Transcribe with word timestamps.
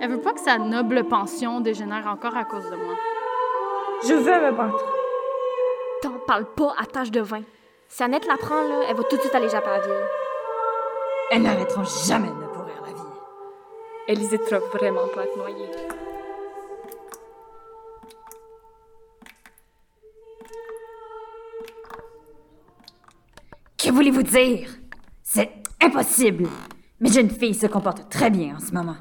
Elle 0.00 0.10
veut 0.10 0.20
pas 0.20 0.32
que 0.32 0.40
sa 0.40 0.58
noble 0.58 1.04
pension 1.04 1.60
dégénère 1.60 2.06
encore 2.06 2.36
à 2.36 2.44
cause 2.44 2.68
de 2.70 2.76
moi. 2.76 2.94
Je 4.06 4.12
veux 4.12 4.40
me 4.40 4.52
battre. 4.52 4.84
T'en 6.02 6.18
parles 6.26 6.44
pas 6.54 6.74
à 6.78 6.84
tâche 6.84 7.10
de 7.10 7.20
vin. 7.20 7.42
Si 7.88 8.02
Annette 8.02 8.26
la 8.26 8.36
prend, 8.36 8.62
là, 8.62 8.82
elle 8.88 8.96
va 8.96 9.02
tout 9.04 9.16
de 9.16 9.20
suite 9.22 9.34
aller 9.34 9.48
japper 9.48 9.68
à 9.68 9.78
la 9.78 9.86
vieille. 9.86 10.04
Elles 11.30 11.42
n'arrêteront 11.42 11.84
jamais 11.84 12.28
de 12.28 12.34
me 12.34 12.46
pourrir 12.48 12.82
la 12.84 12.92
vie. 12.92 13.08
Elle 14.06 14.20
hésitera 14.20 14.58
vraiment 14.58 15.08
pas 15.14 15.22
à 15.22 15.26
te 15.26 15.38
noyer. 15.38 15.70
Que 23.78 23.90
voulez-vous 23.90 24.22
dire? 24.22 24.68
C'est 25.22 25.50
impossible. 25.80 26.48
Mes 27.00 27.10
jeunes 27.10 27.30
filles 27.30 27.54
se 27.54 27.66
comportent 27.66 28.08
très 28.10 28.30
bien 28.30 28.56
en 28.56 28.60
ce 28.60 28.72
moment. 28.72 28.96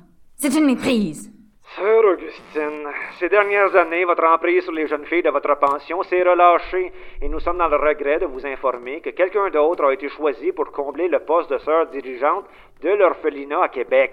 C'est 0.47 0.59
une 0.59 0.67
méprise. 0.67 1.31
Sœur 1.75 2.05
Augustine, 2.05 2.87
ces 3.17 3.29
dernières 3.29 3.75
années, 3.75 4.05
votre 4.05 4.25
emprise 4.25 4.61
sur 4.63 4.73
les 4.73 4.85
jeunes 4.85 5.05
filles 5.05 5.23
de 5.23 5.31
votre 5.31 5.57
pension 5.57 6.03
s'est 6.03 6.21
relâchée 6.21 6.93
et 7.19 7.27
nous 7.27 7.39
sommes 7.39 7.57
dans 7.57 7.67
le 7.67 7.77
regret 7.77 8.19
de 8.19 8.27
vous 8.27 8.45
informer 8.45 9.01
que 9.01 9.09
quelqu'un 9.09 9.49
d'autre 9.49 9.85
a 9.85 9.91
été 9.91 10.07
choisi 10.07 10.51
pour 10.51 10.71
combler 10.71 11.07
le 11.07 11.17
poste 11.17 11.49
de 11.49 11.57
sœur 11.57 11.87
dirigeante 11.87 12.45
de 12.83 12.89
l'orphelinat 12.89 13.63
à 13.63 13.69
Québec. 13.69 14.11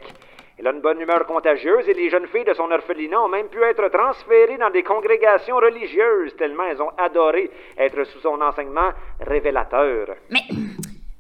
Elle 0.59 0.69
a 0.69 0.73
une 0.73 0.81
bonne 0.81 1.03
humeur 1.03 1.27
contagieuse 1.27 1.87
et 1.87 1.93
les 1.93 2.09
jeunes 2.09 2.29
filles 2.29 2.47
de 2.47 2.55
son 2.55 2.71
orphelinat 2.71 3.21
ont 3.21 3.29
même 3.29 3.49
pu 3.49 3.63
être 3.65 3.87
transférées 3.91 4.57
dans 4.57 4.71
des 4.71 4.83
congrégations 4.83 5.57
religieuses 5.57 6.35
tellement 6.39 6.65
elles 6.65 6.81
ont 6.81 6.93
adoré 6.97 7.51
être 7.77 8.05
sous 8.05 8.21
son 8.21 8.41
enseignement 8.41 8.93
révélateur. 9.21 10.17
Mais, 10.31 10.41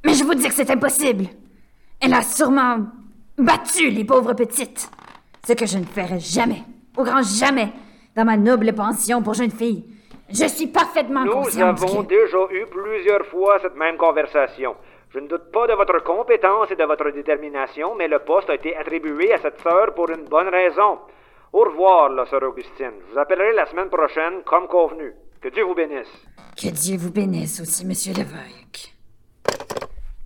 mais 0.06 0.14
je 0.14 0.24
vous 0.24 0.32
dis 0.32 0.48
que 0.48 0.54
c'est 0.54 0.70
impossible. 0.70 1.24
Elle 2.00 2.14
a 2.14 2.22
sûrement 2.22 2.78
battu 3.38 3.90
les 3.90 4.04
pauvres 4.04 4.32
petites. 4.32 4.90
Ce 5.44 5.54
que 5.54 5.66
je 5.66 5.78
ne 5.78 5.84
ferai 5.84 6.20
jamais, 6.20 6.62
au 6.96 7.02
grand 7.02 7.22
jamais, 7.22 7.72
dans 8.14 8.24
ma 8.24 8.36
noble 8.36 8.72
pension 8.72 9.22
pour 9.22 9.34
jeunes 9.34 9.50
filles. 9.50 9.84
Je 10.30 10.46
suis 10.46 10.68
parfaitement 10.68 11.24
Nous 11.24 11.58
avons 11.60 12.04
déjà 12.04 12.38
eu 12.52 12.64
plusieurs 12.70 13.26
fois 13.26 13.58
cette 13.60 13.74
même 13.74 13.96
conversation. 13.96 14.76
Je 15.12 15.18
ne 15.18 15.26
doute 15.26 15.50
pas 15.52 15.66
de 15.66 15.72
votre 15.74 16.02
compétence 16.04 16.70
et 16.70 16.76
de 16.76 16.84
votre 16.84 17.10
détermination, 17.10 17.96
mais 17.96 18.06
le 18.06 18.20
poste 18.20 18.50
a 18.50 18.54
été 18.54 18.76
attribué 18.76 19.32
à 19.32 19.38
cette 19.40 19.60
sœur 19.60 19.92
pour 19.94 20.08
une 20.10 20.24
bonne 20.24 20.48
raison. 20.48 20.98
Au 21.52 21.64
revoir, 21.64 22.08
la 22.10 22.24
sœur 22.26 22.44
Augustine. 22.44 22.92
Je 23.08 23.12
vous 23.12 23.18
appellerai 23.18 23.52
la 23.52 23.66
semaine 23.66 23.90
prochaine, 23.90 24.42
comme 24.46 24.68
convenu. 24.68 25.12
Que 25.40 25.48
Dieu 25.48 25.64
vous 25.64 25.74
bénisse. 25.74 26.06
Que 26.56 26.68
Dieu 26.68 26.96
vous 26.96 27.10
bénisse 27.10 27.60
aussi, 27.60 27.84
monsieur 27.84 28.14
l'évêque. 28.14 28.94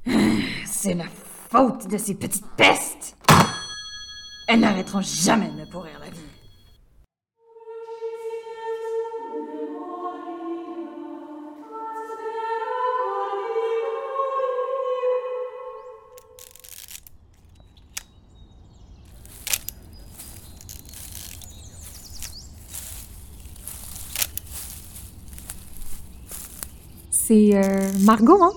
Ah, 0.07 0.11
C'est 0.67 0.95
la 0.95 1.07
faute 1.51 1.89
de 1.89 1.97
ces 1.97 2.15
petites 2.17 2.47
pestes. 2.57 3.17
Elles 4.47 4.61
n'arrêteront 4.61 5.03
jamais 5.03 5.49
de 5.51 5.55
me 5.61 5.67
pourrir 5.67 5.99
la 6.01 6.11
vie. 6.11 6.21
C'est 27.11 27.55
euh, 27.55 27.91
Margot, 28.01 28.43
hein? 28.43 28.53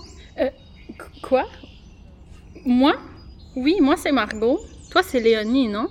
Qu- 0.97 1.21
Quoi? 1.21 1.45
Moi? 2.65 2.93
Oui, 3.55 3.77
moi 3.81 3.95
c'est 3.97 4.11
Margot. 4.11 4.59
Toi 4.91 5.03
c'est 5.03 5.19
Léonie, 5.19 5.67
non? 5.67 5.87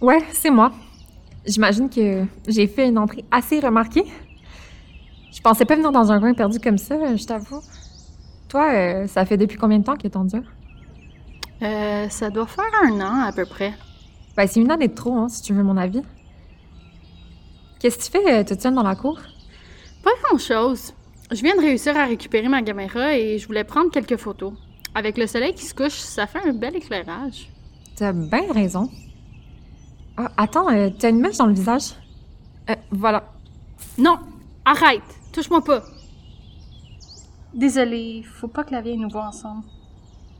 Ouais, 0.00 0.22
c'est 0.32 0.50
moi. 0.50 0.72
J'imagine 1.46 1.88
que 1.88 2.24
j'ai 2.46 2.66
fait 2.66 2.88
une 2.88 2.98
entrée 2.98 3.24
assez 3.30 3.60
remarquée. 3.60 4.04
Je 5.32 5.40
pensais 5.40 5.64
pas 5.64 5.76
venir 5.76 5.92
dans 5.92 6.12
un 6.12 6.20
coin 6.20 6.32
perdu 6.34 6.58
comme 6.58 6.78
ça, 6.78 7.16
je 7.16 7.24
t'avoue. 7.24 7.60
Toi, 8.48 8.72
euh, 8.72 9.06
ça 9.06 9.24
fait 9.24 9.36
depuis 9.36 9.56
combien 9.56 9.78
de 9.78 9.84
temps 9.84 9.96
que 9.96 10.08
t'en 10.08 10.24
dure? 10.24 10.44
Euh, 11.62 12.08
ça 12.08 12.30
doit 12.30 12.46
faire 12.46 12.70
un 12.82 13.00
an 13.00 13.26
à 13.26 13.32
peu 13.32 13.44
près. 13.44 13.72
Ben, 14.36 14.46
c'est 14.46 14.60
une 14.60 14.70
année 14.70 14.88
de 14.88 14.94
trop, 14.94 15.16
hein, 15.16 15.28
si 15.28 15.42
tu 15.42 15.52
veux 15.52 15.62
mon 15.62 15.76
avis. 15.76 16.02
Qu'est-ce 17.80 17.98
que 17.98 18.04
tu 18.04 18.10
fais 18.10 18.32
euh, 18.32 18.44
toute 18.44 18.60
seule 18.60 18.74
dans 18.74 18.82
la 18.82 18.94
cour? 18.94 19.18
Pas 20.02 20.10
grand-chose. 20.22 20.94
Je 21.30 21.42
viens 21.42 21.56
de 21.56 21.60
réussir 21.60 21.96
à 21.96 22.04
récupérer 22.04 22.48
ma 22.48 22.62
caméra 22.62 23.16
et 23.16 23.38
je 23.38 23.46
voulais 23.46 23.64
prendre 23.64 23.90
quelques 23.90 24.16
photos. 24.16 24.52
Avec 24.94 25.18
le 25.18 25.26
soleil 25.26 25.54
qui 25.54 25.64
se 25.64 25.74
couche, 25.74 25.98
ça 25.98 26.26
fait 26.26 26.40
un 26.46 26.52
bel 26.52 26.76
éclairage. 26.76 27.48
T'as 27.96 28.12
bien 28.12 28.52
raison. 28.52 28.90
Ah, 30.16 30.30
attends, 30.36 30.68
euh, 30.68 30.90
t'as 30.98 31.10
une 31.10 31.20
mèche 31.20 31.36
dans 31.36 31.46
le 31.46 31.54
visage? 31.54 31.94
Euh, 32.70 32.74
voilà. 32.90 33.24
Non! 33.98 34.18
Arrête! 34.64 35.02
Touche-moi 35.32 35.62
pas! 35.62 35.82
Désolée, 37.52 38.24
faut 38.24 38.48
pas 38.48 38.64
que 38.64 38.72
la 38.72 38.80
vieille 38.80 38.98
nous 38.98 39.08
voit 39.08 39.26
ensemble. 39.26 39.62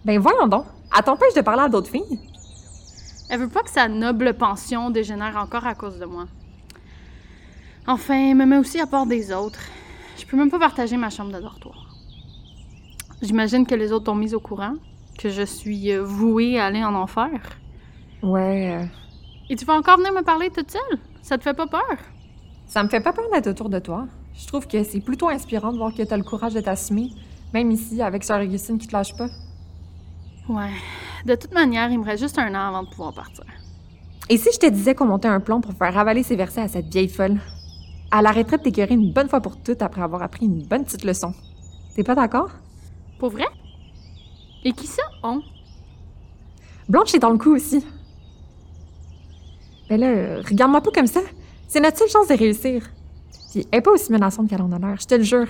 Ben, 0.05 0.19
voyons 0.19 0.49
donc. 0.49 0.65
Elle 0.97 1.05
t'empêche 1.05 1.35
de 1.35 1.43
parler 1.43 1.63
à 1.63 1.69
d'autres 1.69 1.91
filles? 1.91 2.21
Elle 3.31 3.41
veut 3.41 3.49
pas 3.49 3.63
que 3.63 3.71
sa 3.71 3.89
noble 3.89 4.35
pension 4.35 4.91
dégénère 4.91 5.37
encore 5.37 5.67
à 5.67 5.75
cause 5.75 5.99
de 5.99 6.05
moi. 6.05 6.27
Enfin, 7.87 8.31
elle 8.31 8.37
me 8.37 8.47
met 8.47 8.59
aussi 8.59 8.81
à 8.81 8.87
part 8.87 9.07
des 9.07 9.33
autres. 9.33 9.61
Je 10.19 10.27
peux 10.27 10.37
même 10.37 10.51
pas 10.51 10.59
partager 10.59 10.97
ma 10.97 11.11
chambre 11.11 11.33
de 11.33 11.41
dortoir. 11.41 11.87
J'imagine 13.23 13.65
que 13.67 13.75
les 13.75 13.93
autres 13.93 14.07
t'ont 14.07 14.15
mise 14.15 14.35
au 14.35 14.41
courant, 14.41 14.75
que 15.19 15.29
je 15.31 15.43
suis 15.43 15.93
euh, 15.93 16.03
vouée 16.03 16.59
à 16.59 16.67
aller 16.67 16.85
en 16.85 16.95
enfer. 16.95 17.31
Ouais, 18.23 18.89
Et 19.51 19.57
tu 19.57 19.65
vas 19.65 19.75
encore 19.75 19.99
venir 19.99 20.13
me 20.13 20.23
parler 20.23 20.51
toute 20.51 20.71
seule? 20.71 20.99
Ça 21.23 21.37
te 21.39 21.43
fait 21.43 21.55
pas 21.55 21.67
peur? 21.67 21.97
Ça 22.67 22.83
me 22.83 22.89
fait 22.89 23.01
pas 23.01 23.13
peur 23.13 23.25
d'être 23.33 23.47
autour 23.49 23.69
de 23.69 23.79
toi. 23.79 24.07
Je 24.35 24.47
trouve 24.47 24.67
que 24.67 24.83
c'est 24.83 25.01
plutôt 25.01 25.29
inspirant 25.29 25.73
de 25.73 25.79
voir 25.79 25.93
que 25.95 26.03
t'as 26.03 26.17
le 26.17 26.25
courage 26.25 26.55
de 26.55 26.61
t'assumer, 26.61 27.11
même 27.53 27.71
ici 27.71 28.03
avec 28.03 28.25
Sœur 28.25 28.41
Augustine 28.41 28.79
qui 28.79 28.87
te 28.87 28.93
lâche 28.93 29.15
pas. 29.17 29.29
Ouais. 30.49 30.73
De 31.27 31.35
toute 31.35 31.53
manière, 31.53 31.91
il 31.91 31.99
me 31.99 32.05
reste 32.05 32.23
juste 32.23 32.39
un 32.39 32.55
an 32.55 32.69
avant 32.69 32.83
de 32.83 32.89
pouvoir 32.89 33.15
partir. 33.15 33.45
Et 34.29 34.39
si 34.39 34.49
je 34.53 34.59
te 34.59 34.67
disais 34.67 34.95
qu'on 34.95 35.07
montait 35.07 35.29
un 35.29 35.41
plan 35.41 35.61
pour 35.61 35.75
faire 35.75 35.93
ravaler 35.93 36.23
ses 36.23 36.37
versets 36.37 36.63
à 36.63 36.69
cette 36.69 36.87
vieille 36.89 37.09
folle? 37.09 37.41
Elle 38.17 38.27
arrêterait 38.27 38.59
de 38.59 38.63
t'écœurer 38.63 38.95
une 38.95 39.13
bonne 39.13 39.29
fois 39.29 39.41
pour 39.41 39.63
toutes 39.63 39.83
après 39.83 40.03
avoir 40.03 40.23
appris 40.23 40.47
une 40.47 40.67
bonne 40.67 40.85
petite 40.85 41.05
leçon. 41.05 41.33
T'es 41.95 42.05
pas 42.05 42.15
d'accord? 42.15 42.51
Pour 43.19 43.31
vrai? 43.31 43.47
Et 44.65 44.73
qui 44.73 44.87
ça, 44.87 45.03
on? 45.23 45.43
Blanche 46.89 47.15
est 47.15 47.19
dans 47.19 47.31
le 47.31 47.39
coup 47.39 47.55
aussi. 47.55 47.85
Mais 49.91 49.99
là, 49.99 50.07
euh, 50.07 50.43
regarde-moi 50.49 50.81
pas 50.81 50.91
comme 50.91 51.07
ça. 51.07 51.21
C'est 51.69 51.81
notre 51.81 51.99
seule 51.99 52.09
chance 52.09 52.29
de 52.29 52.35
réussir. 52.35 52.83
Puis 53.51 53.67
elle 53.71 53.79
est 53.79 53.83
pas 53.83 53.91
aussi 53.91 54.11
menaçante 54.11 54.49
qu'elle 54.49 54.63
en 54.63 54.73
a 54.73 54.79
l'air, 54.79 54.97
je 55.01 55.07
te 55.07 55.15
le 55.15 55.23
jure. 55.23 55.47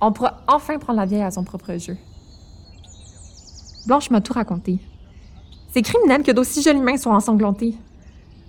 On 0.00 0.12
pourra 0.12 0.42
enfin 0.48 0.78
prendre 0.78 0.98
la 0.98 1.06
vieille 1.06 1.22
à 1.22 1.30
son 1.30 1.44
propre 1.44 1.76
jeu. 1.78 1.96
Blanche 3.86 4.10
m'a 4.10 4.20
tout 4.20 4.32
raconté. 4.32 4.78
C'est 5.72 5.82
criminel 5.82 6.22
que 6.22 6.32
d'aussi 6.32 6.62
jolies 6.62 6.80
mains 6.80 6.96
soient 6.96 7.14
ensanglantées. 7.14 7.74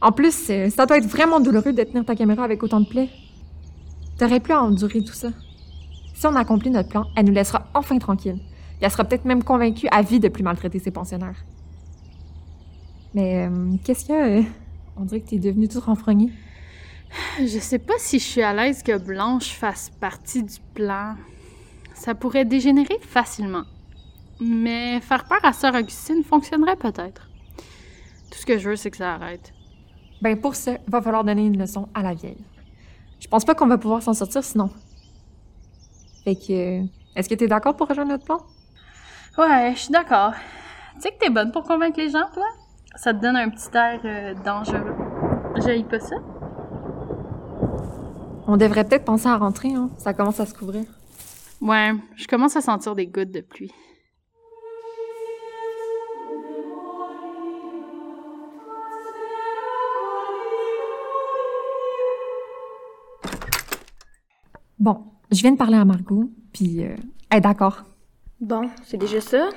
En 0.01 0.11
plus, 0.11 0.49
euh, 0.49 0.69
ça 0.69 0.85
doit 0.85 0.97
être 0.97 1.07
vraiment 1.07 1.39
douloureux 1.39 1.71
de 1.71 1.83
tenir 1.83 2.03
ta 2.03 2.15
caméra 2.15 2.43
avec 2.43 2.61
autant 2.63 2.81
de 2.81 2.87
plaies. 2.87 3.09
T'aurais 4.17 4.39
pu 4.39 4.51
endurer 4.53 5.03
tout 5.03 5.13
ça. 5.13 5.29
Si 6.13 6.25
on 6.27 6.35
accomplit 6.35 6.69
notre 6.69 6.89
plan, 6.89 7.05
elle 7.15 7.25
nous 7.25 7.33
laissera 7.33 7.67
enfin 7.73 7.97
tranquille. 7.99 8.39
Elle 8.83 8.91
sera 8.91 9.05
peut-être 9.05 9.23
même 9.23 9.43
convaincue 9.43 9.87
à 9.91 10.01
vie 10.01 10.19
de 10.19 10.27
plus 10.27 10.43
maltraiter 10.43 10.77
ses 10.77 10.91
pensionnaires. 10.91 11.45
Mais 13.13 13.47
euh, 13.47 13.75
qu'est-ce 13.83 14.03
qu'il 14.05 14.13
y 14.13 14.17
a? 14.17 14.25
euh? 14.25 14.43
On 14.97 15.05
dirait 15.05 15.21
que 15.21 15.29
t'es 15.29 15.39
devenue 15.39 15.69
toute 15.69 15.85
renfrognée. 15.85 16.33
Je 17.39 17.59
sais 17.59 17.79
pas 17.79 17.93
si 17.97 18.19
je 18.19 18.23
suis 18.25 18.41
à 18.41 18.53
l'aise 18.53 18.83
que 18.83 18.97
Blanche 18.97 19.53
fasse 19.53 19.89
partie 19.89 20.43
du 20.43 20.57
plan. 20.73 21.15
Ça 21.93 22.13
pourrait 22.13 22.43
dégénérer 22.43 22.97
facilement. 23.01 23.63
Mais 24.41 24.99
faire 24.99 25.25
peur 25.25 25.39
à 25.43 25.53
Sœur 25.53 25.75
Augustine 25.75 26.21
fonctionnerait 26.23 26.75
peut-être. 26.75 27.29
Tout 28.31 28.37
ce 28.37 28.45
que 28.45 28.57
je 28.57 28.69
veux, 28.71 28.75
c'est 28.75 28.91
que 28.91 28.97
ça 28.97 29.13
arrête. 29.13 29.53
Ben 30.21 30.37
pour 30.39 30.55
ça, 30.55 30.77
va 30.87 31.01
falloir 31.01 31.23
donner 31.23 31.45
une 31.45 31.57
leçon 31.57 31.87
à 31.93 32.01
la 32.03 32.13
vieille. 32.13 32.43
Je 33.21 33.27
pense 33.29 33.45
pas 33.45 33.55
qu'on 33.55 33.67
va 33.67 33.77
pouvoir 33.77 34.03
s'en 34.03 34.13
sortir 34.13 34.43
sinon. 34.43 34.69
Fait 36.25 36.35
que, 36.35 36.81
euh, 36.81 36.85
est-ce 37.15 37.29
que 37.29 37.35
t'es 37.35 37.47
d'accord 37.47 37.77
pour 37.77 37.87
rejoindre 37.87 38.11
notre 38.11 38.25
plan? 38.25 38.39
Ouais, 39.35 39.71
je 39.73 39.79
suis 39.79 39.91
d'accord. 39.91 40.33
Tu 40.95 41.01
sais 41.01 41.11
que 41.11 41.17
t'es 41.17 41.31
bonne 41.31 41.51
pour 41.51 41.63
convaincre 41.63 41.97
les 41.97 42.09
gens, 42.09 42.27
toi? 42.31 42.45
Ça 42.95 43.15
te 43.15 43.19
donne 43.19 43.35
un 43.35 43.49
petit 43.49 43.75
air 43.75 43.99
euh, 44.05 44.35
dangereux. 44.45 44.95
J'haïs 45.55 45.83
pas 45.83 45.99
ça? 45.99 46.17
On 48.45 48.57
devrait 48.57 48.83
peut-être 48.83 49.05
penser 49.05 49.27
à 49.27 49.37
rentrer, 49.37 49.73
hein. 49.73 49.89
Ça 49.97 50.13
commence 50.13 50.39
à 50.39 50.45
se 50.45 50.53
couvrir. 50.53 50.83
Ouais, 51.61 51.93
je 52.15 52.27
commence 52.27 52.55
à 52.55 52.61
sentir 52.61 52.93
des 52.93 53.07
gouttes 53.07 53.31
de 53.31 53.41
pluie. 53.41 53.71
Bon, 64.77 65.05
je 65.31 65.41
viens 65.41 65.53
de 65.53 65.57
parler 65.57 65.77
à 65.77 65.85
Margot, 65.85 66.29
puis 66.51 66.83
euh, 66.83 66.95
elle 67.31 67.37
est 67.37 67.41
d'accord. 67.41 67.83
Bon, 68.39 68.69
c'est 68.83 68.97
déjà 68.97 69.21
ça. 69.21 69.49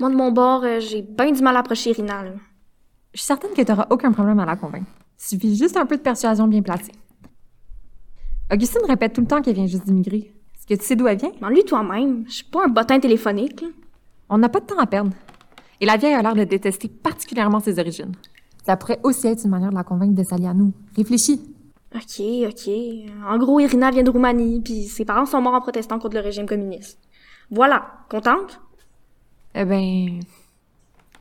Moi, 0.00 0.10
de 0.10 0.14
mon 0.16 0.32
bord, 0.32 0.64
euh, 0.64 0.80
j'ai 0.80 1.02
bien 1.02 1.30
du 1.32 1.42
mal 1.42 1.56
à 1.56 1.60
approcher 1.60 1.92
Rina, 1.92 2.22
là. 2.22 2.32
Je 3.12 3.18
suis 3.18 3.26
certaine 3.26 3.52
que 3.52 3.60
tu 3.60 3.70
n'auras 3.70 3.86
aucun 3.90 4.10
problème 4.12 4.38
à 4.40 4.46
la 4.46 4.56
convaincre. 4.56 4.90
Il 5.18 5.24
suffit 5.24 5.54
juste 5.56 5.76
un 5.76 5.84
peu 5.84 5.96
de 5.96 6.02
persuasion 6.02 6.46
bien 6.48 6.62
placée. 6.62 6.92
Augustine 8.50 8.80
répète 8.88 9.12
tout 9.12 9.20
le 9.20 9.26
temps 9.26 9.42
qu'elle 9.42 9.54
vient 9.54 9.66
juste 9.66 9.84
d'immigrer. 9.84 10.32
Est-ce 10.56 10.66
que 10.66 10.74
tu 10.74 10.86
sais 10.86 10.96
d'où 10.96 11.06
elle 11.06 11.18
vient? 11.18 11.30
Demande-lui 11.34 11.64
toi-même. 11.64 12.24
Je 12.26 12.32
suis 12.32 12.44
pas 12.44 12.64
un 12.64 12.68
bottin 12.68 12.98
téléphonique. 12.98 13.60
là. 13.60 13.68
On 14.30 14.38
n'a 14.38 14.48
pas 14.48 14.60
de 14.60 14.66
temps 14.66 14.78
à 14.78 14.86
perdre. 14.86 15.10
Et 15.80 15.86
la 15.86 15.96
vieille 15.96 16.14
a 16.14 16.22
l'air 16.22 16.34
de 16.34 16.44
détester 16.44 16.88
particulièrement 16.88 17.60
ses 17.60 17.78
origines. 17.78 18.12
Ça 18.64 18.76
pourrait 18.76 19.00
aussi 19.02 19.26
être 19.26 19.44
une 19.44 19.50
manière 19.50 19.70
de 19.70 19.74
la 19.74 19.84
convaincre 19.84 20.14
de 20.14 20.22
s'allier 20.22 20.46
à 20.46 20.54
nous. 20.54 20.72
Réfléchis. 20.96 21.42
Ok, 21.94 22.22
ok. 22.48 22.70
En 23.28 23.36
gros, 23.38 23.60
Irina 23.60 23.90
vient 23.90 24.02
de 24.02 24.10
Roumanie, 24.10 24.60
puis 24.62 24.84
ses 24.84 25.04
parents 25.04 25.26
sont 25.26 25.42
morts 25.42 25.54
en 25.54 25.60
protestant 25.60 25.98
contre 25.98 26.14
le 26.14 26.22
régime 26.22 26.46
communiste. 26.46 26.98
Voilà. 27.52 28.06
Contente? 28.08 28.60
Eh 29.54 29.66
ben. 29.66 30.20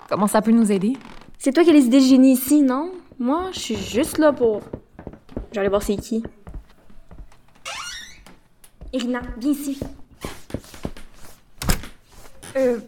Comment 0.09 0.27
ça 0.27 0.41
peut 0.41 0.51
nous 0.51 0.71
aider? 0.71 0.93
C'est 1.37 1.51
toi 1.51 1.63
qui 1.63 1.69
as 1.69 1.73
les 1.73 1.85
idées 1.85 1.99
de 1.99 2.05
génie 2.05 2.31
ici, 2.31 2.61
non? 2.61 2.93
Moi, 3.19 3.49
je 3.51 3.59
suis 3.59 3.75
juste 3.75 4.17
là 4.17 4.31
pour... 4.31 4.61
J'allais 5.51 5.67
voir 5.67 5.83
c'est 5.83 5.97
qui. 5.97 6.23
Irina, 8.93 9.21
viens 9.37 9.51
ici. 9.51 9.79
Euh, 12.55 12.79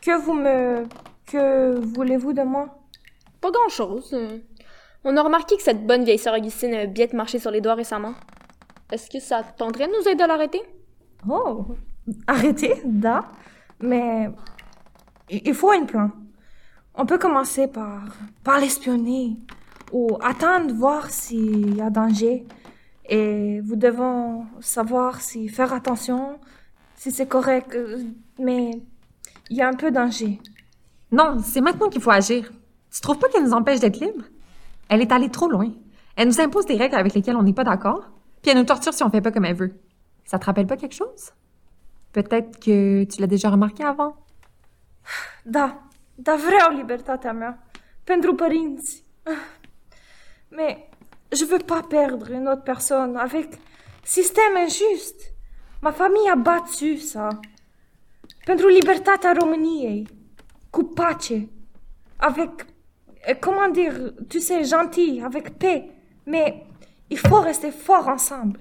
que 0.00 0.20
vous 0.20 0.34
me... 0.34 0.84
Que 1.26 1.78
voulez-vous 1.78 2.32
de 2.32 2.42
moi? 2.42 2.78
Pas 3.40 3.50
grand-chose. 3.50 4.10
euh. 4.12 4.38
On 5.04 5.16
a 5.16 5.22
remarqué 5.22 5.56
que 5.56 5.62
cette 5.62 5.86
bonne 5.86 6.04
vieille 6.04 6.18
sœur 6.18 6.34
Augustine 6.34 6.74
a 6.74 6.86
bien 6.86 7.06
marché 7.12 7.38
sur 7.38 7.50
les 7.52 7.60
doigts 7.60 7.74
récemment. 7.74 8.14
Est-ce 8.90 9.08
que 9.08 9.20
ça 9.20 9.42
te 9.44 9.56
tenterait 9.56 9.86
de 9.86 9.92
nous 9.92 10.08
aider 10.08 10.24
à 10.24 10.26
l'arrêter? 10.26 10.62
Oh, 11.28 11.66
arrêtez, 12.26 12.82
da. 12.84 13.24
Mais 13.80 14.30
il 15.30 15.42
il 15.46 15.54
faut 15.54 15.70
un 15.70 15.84
plan. 15.84 16.10
On 16.94 17.06
peut 17.06 17.18
commencer 17.18 17.68
par, 17.68 18.04
par 18.44 18.58
l'espionner 18.60 19.38
ou 19.92 20.18
attendre 20.20 20.74
voir 20.74 21.10
s'il 21.10 21.76
y 21.76 21.80
a 21.80 21.90
danger. 21.90 22.46
Et 23.08 23.60
vous 23.60 23.76
devons 23.76 24.46
savoir 24.60 25.20
si 25.20 25.48
faire 25.48 25.72
attention, 25.72 26.38
si 26.94 27.10
c'est 27.10 27.26
correct. 27.26 27.74
euh, 27.74 28.04
Mais 28.38 28.70
il 29.50 29.56
y 29.56 29.62
a 29.62 29.68
un 29.68 29.74
peu 29.74 29.90
danger. 29.90 30.38
Non, 31.10 31.38
c'est 31.42 31.60
maintenant 31.60 31.88
qu'il 31.88 32.00
faut 32.00 32.10
agir. 32.10 32.52
Tu 32.90 33.00
trouves 33.00 33.18
pas 33.18 33.28
qu'elle 33.28 33.44
nous 33.44 33.52
empêche 33.54 33.80
d'être 33.80 34.00
libres? 34.00 34.24
Elle 34.88 35.00
est 35.00 35.12
allée 35.12 35.30
trop 35.30 35.48
loin. 35.48 35.70
Elle 36.16 36.28
nous 36.28 36.40
impose 36.40 36.66
des 36.66 36.76
règles 36.76 36.94
avec 36.96 37.14
lesquelles 37.14 37.36
on 37.36 37.42
n'est 37.42 37.54
pas 37.54 37.64
d'accord, 37.64 38.10
puis 38.42 38.50
elle 38.50 38.58
nous 38.58 38.64
torture 38.64 38.92
si 38.92 39.02
on 39.02 39.10
fait 39.10 39.22
pas 39.22 39.32
comme 39.32 39.46
elle 39.46 39.56
veut. 39.56 39.74
Ça 40.24 40.38
te 40.38 40.44
rappelle 40.44 40.66
pas 40.66 40.76
quelque 40.76 40.94
chose? 40.94 41.32
Peut-être 42.12 42.58
que 42.60 43.04
tu 43.04 43.20
l'as 43.20 43.26
déjà 43.26 43.48
remarqué 43.50 43.84
avant? 43.84 44.16
Da, 45.44 45.82
da 46.14 46.36
vreau 46.36 46.76
libertatea 46.76 47.32
mea 47.32 47.58
pentru 48.04 48.34
părinți. 48.34 49.04
Mais 50.50 50.76
je 51.30 51.44
veux 51.44 51.64
pas 51.64 51.82
perdre 51.82 52.30
une 52.30 52.48
autre 52.48 52.62
personne 52.62 53.16
avec 53.16 53.58
système 54.04 54.56
injuste. 54.56 55.32
Ma 55.80 55.90
famille 55.90 56.28
a 56.30 56.36
battu 56.36 56.98
ça. 56.98 57.28
Pentru 58.44 58.68
libertatea 58.68 59.32
României. 59.32 60.06
Cu 60.70 60.84
pace. 60.84 61.48
Avec, 62.18 62.66
euh, 63.28 63.34
comment 63.40 63.68
dire, 63.68 64.12
tu 64.28 64.40
sais, 64.40 64.64
gentil, 64.64 65.22
avec 65.24 65.58
paix. 65.58 65.88
Mais 66.26 66.66
il 67.10 67.18
faut 67.18 67.40
rester 67.40 67.70
fort 67.70 68.08
ensemble. 68.08 68.60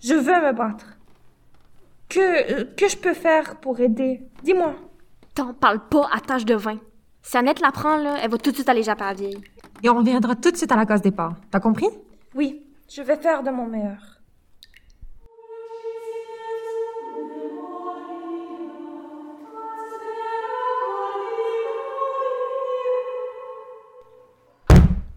Je 0.00 0.14
veux 0.14 0.40
me 0.46 0.52
battre. 0.52 0.95
Que, 2.08 2.52
euh, 2.60 2.64
que 2.76 2.88
je 2.88 2.96
peux 2.96 3.14
faire 3.14 3.56
pour 3.60 3.80
aider? 3.80 4.22
Dis-moi. 4.42 4.74
T'en 5.34 5.52
parles 5.52 5.86
pas 5.88 6.08
à 6.12 6.20
tâche 6.20 6.44
de 6.44 6.54
vin. 6.54 6.78
Si 7.22 7.36
Annette 7.36 7.60
l'apprend, 7.60 7.96
là, 7.96 8.16
elle 8.22 8.30
va 8.30 8.38
tout 8.38 8.50
de 8.50 8.56
suite 8.56 8.68
aller 8.68 8.82
japper 8.82 9.02
à 9.04 9.08
la 9.08 9.14
vieille. 9.14 9.42
Et 9.82 9.90
on 9.90 9.96
reviendra 9.96 10.36
tout 10.36 10.50
de 10.50 10.56
suite 10.56 10.70
à 10.70 10.76
la 10.76 10.86
case 10.86 11.02
départ. 11.02 11.34
T'as 11.50 11.60
compris? 11.60 11.88
Oui, 12.34 12.62
je 12.88 13.02
vais 13.02 13.16
faire 13.16 13.42
de 13.42 13.50
mon 13.50 13.66
meilleur. 13.66 13.98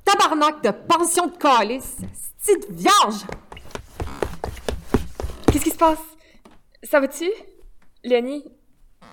Tabarnak 0.04 0.64
de 0.64 0.72
pension 0.72 1.28
de 1.28 1.38
calice! 1.38 1.98
Petite 2.44 2.72
vierge! 2.72 3.26
Qu'est-ce 5.52 5.64
qui 5.64 5.70
se 5.72 5.78
passe? 5.78 6.00
Ça 6.84 7.00
va-tu? 7.00 7.30
Léonie, 8.04 8.44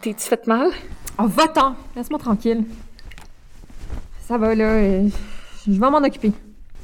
t'es-tu 0.00 0.20
fait 0.22 0.46
mal? 0.46 0.70
Oh, 1.18 1.26
va-t'en! 1.26 1.74
Laisse-moi 1.96 2.18
tranquille. 2.18 2.64
Ça 4.20 4.38
va, 4.38 4.54
là. 4.54 4.64
euh, 4.64 5.08
je 5.66 5.72
vais 5.72 5.78
m'en 5.90 5.98
occuper. 5.98 6.32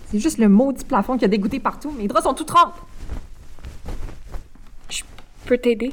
C'est 0.07 0.19
juste 0.19 0.39
le 0.39 0.49
maudit 0.49 0.85
plafond 0.85 1.17
qui 1.17 1.25
a 1.25 1.29
dégoûté 1.29 1.61
partout. 1.61 1.91
Mes 1.93 2.09
draps 2.09 2.25
sont 2.25 2.35
tout 2.35 2.45
trempés. 2.45 2.81
Peux 5.47 5.59
t'aider? 5.59 5.93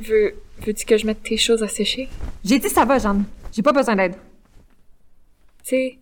Veux, 0.00 0.34
veux-tu 0.66 0.84
que 0.84 0.96
je 0.96 1.06
mette 1.06 1.22
tes 1.22 1.36
choses 1.36 1.62
à 1.62 1.68
sécher? 1.68 2.08
J'ai 2.44 2.58
dit 2.58 2.68
ça 2.68 2.84
va, 2.84 2.98
Jeanne. 2.98 3.24
J'ai 3.52 3.62
pas 3.62 3.72
besoin 3.72 3.96
d'aide. 3.96 4.14
Tu 5.62 5.70
sais, 5.70 5.98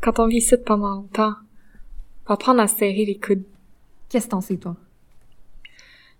quand 0.00 0.18
on 0.18 0.26
vit 0.28 0.38
ici 0.38 0.56
pendant 0.64 0.94
longtemps, 0.94 1.34
faut 2.26 2.32
apprendre 2.32 2.60
à 2.60 2.68
se 2.68 2.76
serrer 2.76 3.04
les 3.04 3.18
coudes. 3.18 3.44
Qu'est-ce 4.08 4.26
que 4.26 4.30
t'en 4.30 4.40
sais, 4.40 4.56
toi? 4.56 4.76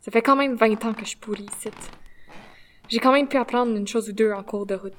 Ça 0.02 0.10
fait 0.10 0.20
quand 0.20 0.34
même 0.34 0.56
20 0.56 0.84
ans 0.84 0.94
que 0.94 1.06
je 1.06 1.16
pourris 1.16 1.46
ici. 1.56 1.70
J'ai 2.88 2.98
quand 2.98 3.12
même 3.12 3.28
pu 3.28 3.36
apprendre 3.36 3.74
une 3.76 3.86
chose 3.86 4.08
ou 4.08 4.12
deux 4.12 4.32
en 4.32 4.42
cours 4.42 4.66
de 4.66 4.74
route. 4.74 4.96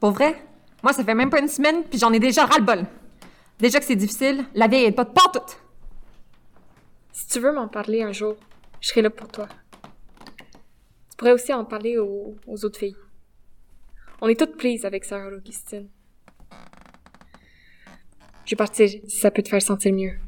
Pour 0.00 0.10
vrai? 0.10 0.36
Moi, 0.82 0.92
ça 0.92 1.04
fait 1.04 1.14
même 1.14 1.30
pas 1.30 1.38
une 1.38 1.48
semaine, 1.48 1.84
puis 1.84 1.98
j'en 1.98 2.12
ai 2.12 2.18
déjà 2.18 2.44
ras-le-bol. 2.44 2.84
Déjà 3.60 3.78
que 3.78 3.86
c'est 3.86 3.96
difficile, 3.96 4.44
la 4.54 4.66
vieille 4.66 4.84
aide 4.86 4.96
pas 4.96 5.04
de 5.04 5.10
pantoute. 5.10 5.58
Si 7.12 7.28
tu 7.28 7.38
veux 7.38 7.52
m'en 7.52 7.68
parler 7.68 8.02
un 8.02 8.12
jour, 8.12 8.36
je 8.80 8.88
serai 8.88 9.00
là 9.00 9.10
pour 9.10 9.28
toi. 9.28 9.48
Tu 11.10 11.16
pourrais 11.16 11.32
aussi 11.32 11.54
en 11.54 11.64
parler 11.64 11.96
aux, 11.96 12.36
aux 12.46 12.64
autres 12.64 12.78
filles. 12.78 12.96
On 14.20 14.28
est 14.28 14.38
toutes 14.38 14.56
prises 14.56 14.84
avec 14.84 15.04
Sarah 15.04 15.28
Augustine. 15.28 15.88
Je 18.44 18.50
vais 18.50 18.56
partir 18.56 18.88
si 18.88 19.18
ça 19.18 19.30
peut 19.30 19.42
te 19.42 19.48
faire 19.48 19.62
sentir 19.62 19.94
mieux. 19.94 20.18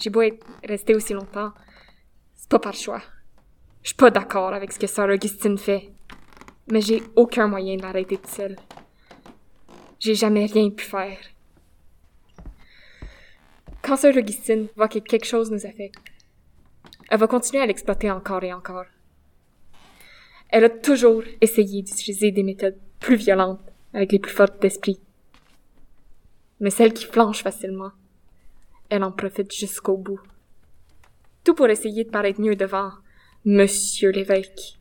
J'ai 0.00 0.10
beau 0.10 0.22
être 0.22 0.44
restée 0.64 0.94
aussi 0.96 1.12
longtemps, 1.12 1.52
pas 2.52 2.58
par 2.58 2.74
choix. 2.74 3.00
Je 3.82 3.88
suis 3.88 3.96
pas 3.96 4.10
d'accord 4.10 4.52
avec 4.52 4.72
ce 4.72 4.78
que 4.78 4.86
Sarah 4.86 5.14
Augustine 5.14 5.56
fait, 5.56 5.90
mais 6.70 6.82
j'ai 6.82 7.02
aucun 7.16 7.48
moyen 7.48 7.76
de 7.76 7.82
l'arrêter 7.82 8.18
toute 8.18 8.26
seule. 8.26 8.56
J'ai 9.98 10.14
jamais 10.14 10.44
rien 10.44 10.68
pu 10.68 10.84
faire. 10.84 11.18
Quand 13.80 13.96
Sœur 13.96 14.14
Augustine 14.18 14.68
voit 14.76 14.88
que 14.88 14.98
quelque 14.98 15.24
chose 15.24 15.50
nous 15.50 15.64
affecte, 15.64 15.98
elle 17.08 17.18
va 17.18 17.26
continuer 17.26 17.62
à 17.62 17.66
l'exploiter 17.66 18.10
encore 18.10 18.44
et 18.44 18.52
encore. 18.52 18.84
Elle 20.50 20.64
a 20.64 20.70
toujours 20.70 21.22
essayé 21.40 21.80
d'utiliser 21.80 22.32
des 22.32 22.42
méthodes 22.42 22.78
plus 23.00 23.16
violentes 23.16 23.64
avec 23.94 24.12
les 24.12 24.18
plus 24.18 24.32
fortes 24.32 24.60
d'esprit. 24.60 25.00
Mais 26.60 26.70
celle 26.70 26.92
qui 26.92 27.06
flanche 27.06 27.42
facilement, 27.42 27.92
elle 28.90 29.04
en 29.04 29.10
profite 29.10 29.54
jusqu'au 29.54 29.96
bout. 29.96 30.20
Tout 31.44 31.54
pour 31.54 31.68
essayer 31.68 32.04
de 32.04 32.10
paraître 32.10 32.40
mieux 32.40 32.56
devant 32.56 32.92
Monsieur 33.44 34.10
l'évêque. 34.10 34.78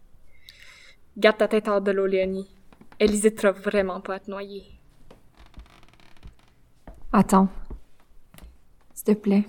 Garde 1.17 1.37
ta 1.37 1.47
tête 1.47 1.67
hors 1.67 1.81
de 1.81 1.91
l'eau, 1.91 2.05
Léonie. 2.05 2.47
Elle 2.99 3.11
hésitera 3.11 3.51
vraiment 3.51 3.99
pas 3.99 4.15
à 4.15 4.19
te 4.19 4.29
noyer. 4.29 4.63
Attends. 7.11 7.49
S'il 8.93 9.05
te 9.05 9.19
plaît. 9.19 9.45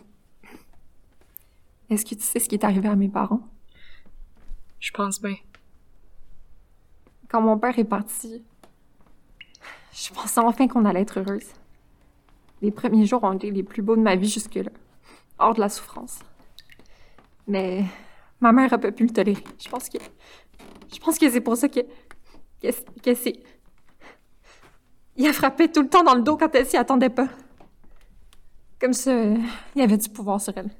Est-ce 1.90 2.07
que 2.07 2.14
tu 2.14 2.23
sais 2.23 2.38
ce 2.38 2.49
qui 2.49 2.54
est 2.54 2.64
arrivé 2.64 2.88
à 2.88 2.97
mes 2.97 3.11
parents? 3.11 3.47
Je 4.81 4.90
pense 4.90 5.21
bien. 5.21 5.37
Quand 7.28 7.42
mon 7.42 7.59
père 7.59 7.78
est 7.78 7.85
parti, 7.85 8.42
je 9.92 10.12
pensais 10.12 10.40
enfin 10.40 10.66
qu'on 10.66 10.87
allait 10.87 11.02
être 11.02 11.21
heureuse. 11.21 11.52
Les 12.62 12.71
premiers 12.71 13.04
jours 13.04 13.23
ont 13.25 13.35
été 13.35 13.50
les 13.50 13.62
plus 13.62 13.83
beaux 13.83 13.97
de 13.97 14.00
ma 14.00 14.16
vie 14.16 14.31
jusque-là, 14.31 14.71
hors 15.38 15.54
de 15.54 15.61
la 15.61 15.69
souffrance. 15.69 16.21
Mais 17.47 17.85
ma 18.41 18.53
mère 18.53 18.73
a 18.73 18.79
pas 18.79 18.93
pu 18.93 19.05
le 19.05 19.13
tolérer. 19.13 19.45
Je 19.59 19.69
pense 19.69 19.89
que. 19.89 19.99
Je 20.93 20.99
pense 20.99 21.19
que 21.19 21.31
c'est 21.31 21.41
pour 21.41 21.57
ça 21.57 21.69
que. 21.69 21.81
que, 22.63 22.69
que 23.03 23.15
c'est. 23.15 23.43
Il 25.17 25.27
a 25.27 25.33
frappé 25.33 25.71
tout 25.71 25.83
le 25.83 25.89
temps 25.89 26.03
dans 26.03 26.15
le 26.15 26.23
dos 26.23 26.37
quand 26.37 26.55
elle 26.55 26.67
s'y 26.67 26.77
attendait 26.77 27.11
pas. 27.11 27.29
Comme 28.81 28.93
ça, 28.95 29.13
il 29.15 29.41
y 29.77 29.83
avait 29.83 29.97
du 29.97 30.09
pouvoir 30.09 30.41
sur 30.41 30.57
elle. 30.57 30.71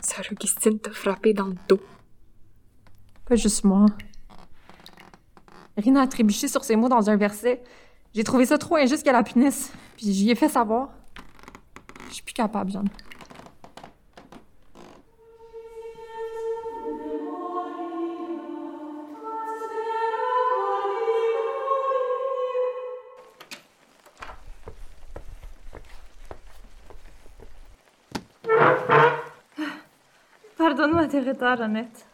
Sœur 0.00 0.24
Augustine 0.30 0.78
t'a 0.78 0.92
frappé 0.92 1.32
dans 1.32 1.46
le 1.46 1.56
dos. 1.68 1.80
Pas 3.24 3.34
juste 3.34 3.64
moi. 3.64 3.86
Rina 5.76 6.02
a 6.02 6.06
trébuché 6.06 6.48
sur 6.48 6.64
ses 6.64 6.76
mots 6.76 6.88
dans 6.88 7.10
un 7.10 7.16
verset. 7.16 7.62
J'ai 8.14 8.24
trouvé 8.24 8.46
ça 8.46 8.56
trop 8.58 8.76
injuste 8.76 9.02
qu'elle 9.02 9.14
la 9.14 9.22
punisse. 9.22 9.72
Puis 9.96 10.12
j'y 10.12 10.30
ai 10.30 10.34
fait 10.34 10.48
savoir. 10.48 10.90
Je 12.08 12.14
suis 12.14 12.22
plus 12.22 12.34
capable, 12.34 12.70
Jeanne. 12.70 12.88
Annette? 31.16 32.06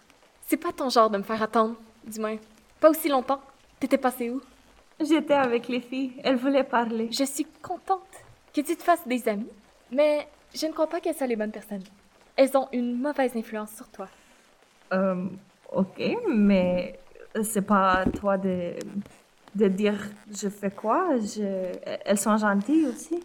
C'est 0.47 0.57
pas 0.57 0.73
ton 0.73 0.89
genre 0.89 1.11
de 1.11 1.19
me 1.19 1.23
faire 1.23 1.43
attendre, 1.43 1.77
du 2.05 2.21
moins. 2.21 2.37
Pas 2.81 2.91
aussi 2.91 3.09
longtemps. 3.09 3.41
T'étais 3.81 3.99
passé 3.99 4.31
où? 4.31 4.41
J'étais 5.01 5.35
avec 5.35 5.69
les 5.69 5.81
filles. 5.81 6.13
Elles 6.23 6.37
voulaient 6.37 6.65
parler. 6.65 7.09
Je 7.11 7.25
suis 7.25 7.47
contente 7.61 8.07
que 8.55 8.61
tu 8.61 8.77
te 8.77 8.83
fasses 8.83 9.07
des 9.07 9.29
amis, 9.29 9.51
mais 9.91 10.29
je 10.55 10.67
ne 10.67 10.73
crois 10.73 10.87
pas 10.87 11.01
qu'elles 11.01 11.17
soient 11.17 11.27
les 11.27 11.37
bonnes 11.37 11.51
personnes. 11.51 11.83
Elles 12.37 12.57
ont 12.57 12.69
une 12.73 13.01
mauvaise 13.01 13.35
influence 13.37 13.73
sur 13.75 13.89
toi. 13.89 14.09
Euh, 14.93 15.27
ok, 15.73 16.01
mais 16.29 16.99
c'est 17.43 17.63
pas 17.63 17.93
à 17.93 18.05
toi 18.05 18.37
de, 18.39 18.75
de 19.55 19.69
dire 19.69 19.99
je 20.31 20.49
fais 20.49 20.71
quoi. 20.71 21.17
Je... 21.19 21.73
Elles 22.05 22.19
sont 22.19 22.37
gentilles 22.37 22.87
aussi. 22.87 23.23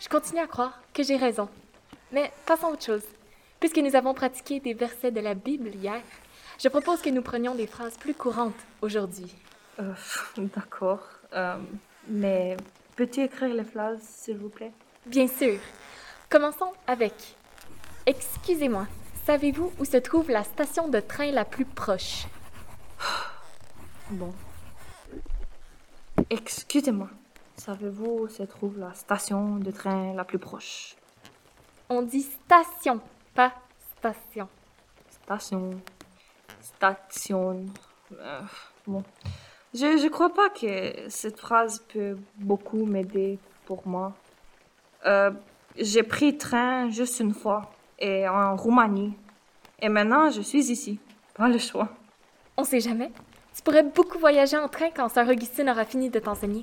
Je 0.00 0.08
continue 0.08 0.40
à 0.40 0.46
croire 0.46 0.80
que 0.92 1.02
j'ai 1.02 1.16
raison. 1.16 1.48
Mais 2.12 2.30
passons 2.44 2.66
à 2.66 2.70
autre 2.70 2.84
chose. 2.84 3.04
Puisque 3.64 3.78
nous 3.78 3.96
avons 3.96 4.12
pratiqué 4.12 4.60
des 4.60 4.74
versets 4.74 5.10
de 5.10 5.20
la 5.20 5.32
Bible 5.32 5.74
hier, 5.74 6.02
je 6.62 6.68
propose 6.68 7.00
que 7.00 7.08
nous 7.08 7.22
prenions 7.22 7.54
des 7.54 7.66
phrases 7.66 7.96
plus 7.96 8.12
courantes 8.12 8.52
aujourd'hui. 8.82 9.34
Euh, 9.80 9.94
D'accord. 10.36 11.00
Euh, 11.32 11.56
mais 12.06 12.58
peux-tu 12.94 13.22
écrire 13.22 13.54
les 13.54 13.64
phrases, 13.64 14.02
s'il 14.02 14.36
vous 14.36 14.50
plaît? 14.50 14.72
Bien 15.06 15.26
sûr. 15.26 15.58
Commençons 16.28 16.74
avec 16.86 17.14
Excusez-moi, 18.04 18.86
savez-vous 19.24 19.72
où 19.78 19.86
se 19.86 19.96
trouve 19.96 20.30
la 20.30 20.44
station 20.44 20.88
de 20.88 21.00
train 21.00 21.30
la 21.30 21.46
plus 21.46 21.64
proche? 21.64 22.26
Bon. 24.10 24.34
Excusez-moi. 26.28 27.08
Savez-vous 27.56 28.24
où 28.24 28.28
se 28.28 28.42
trouve 28.42 28.78
la 28.78 28.92
station 28.92 29.56
de 29.56 29.70
train 29.70 30.12
la 30.12 30.24
plus 30.24 30.38
proche? 30.38 30.96
On 31.88 32.02
dit 32.02 32.22
station, 32.22 33.00
pas 33.34 33.52
station. 33.98 34.48
Station. 35.10 35.70
Station. 36.60 37.66
Euh, 38.12 38.40
bon. 38.86 39.02
Je, 39.72 39.98
je 39.98 40.08
crois 40.08 40.32
pas 40.32 40.50
que 40.50 41.08
cette 41.08 41.38
phrase 41.38 41.84
peut 41.92 42.16
beaucoup 42.36 42.84
m'aider 42.86 43.38
pour 43.66 43.86
moi. 43.86 44.14
Euh, 45.06 45.32
j'ai 45.76 46.02
pris 46.02 46.38
train 46.38 46.90
juste 46.90 47.20
une 47.20 47.34
fois 47.34 47.72
et 47.98 48.28
en 48.28 48.56
Roumanie. 48.56 49.14
Et 49.80 49.88
maintenant, 49.88 50.30
je 50.30 50.40
suis 50.40 50.70
ici. 50.70 50.98
Pas 51.34 51.48
le 51.48 51.58
choix. 51.58 51.88
On 52.56 52.64
sait 52.64 52.80
jamais. 52.80 53.10
Tu 53.54 53.62
pourrais 53.62 53.82
beaucoup 53.82 54.18
voyager 54.18 54.56
en 54.56 54.68
train 54.68 54.90
quand 54.90 55.08
Sœur 55.08 55.28
Augustine 55.28 55.68
aura 55.68 55.84
fini 55.84 56.10
de 56.10 56.18
t'enseigner. 56.20 56.62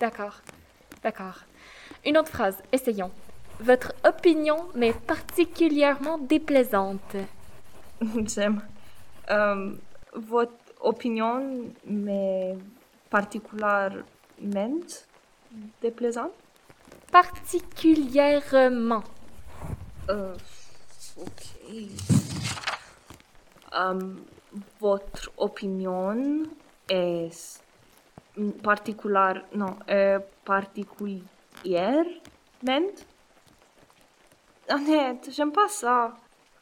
D'accord. 0.00 0.40
D'accord. 1.02 1.40
Une 2.04 2.16
autre 2.18 2.30
phrase, 2.30 2.56
essayons. 2.72 3.10
Votre 3.60 3.92
opinion 4.04 4.68
m'est 4.74 4.92
particulièrement 5.06 6.18
déplaisante. 6.18 7.16
J'aime. 8.26 8.62
Euh, 9.30 9.72
votre 10.14 10.52
opinion 10.80 11.70
m'est 11.86 12.56
particulièrement 13.10 14.02
déplaisante? 15.80 16.32
Particulièrement. 17.10 19.04
Euh, 20.10 20.34
ok. 21.16 21.42
Euh, 23.74 24.14
votre 24.80 25.30
opinion 25.36 26.42
est 26.88 27.30
particulière, 28.62 29.42
non, 29.54 29.76
particulièrement? 30.44 32.06
Annette, 34.68 35.28
j'aime 35.32 35.52
pas 35.52 35.68
ça. 35.68 36.16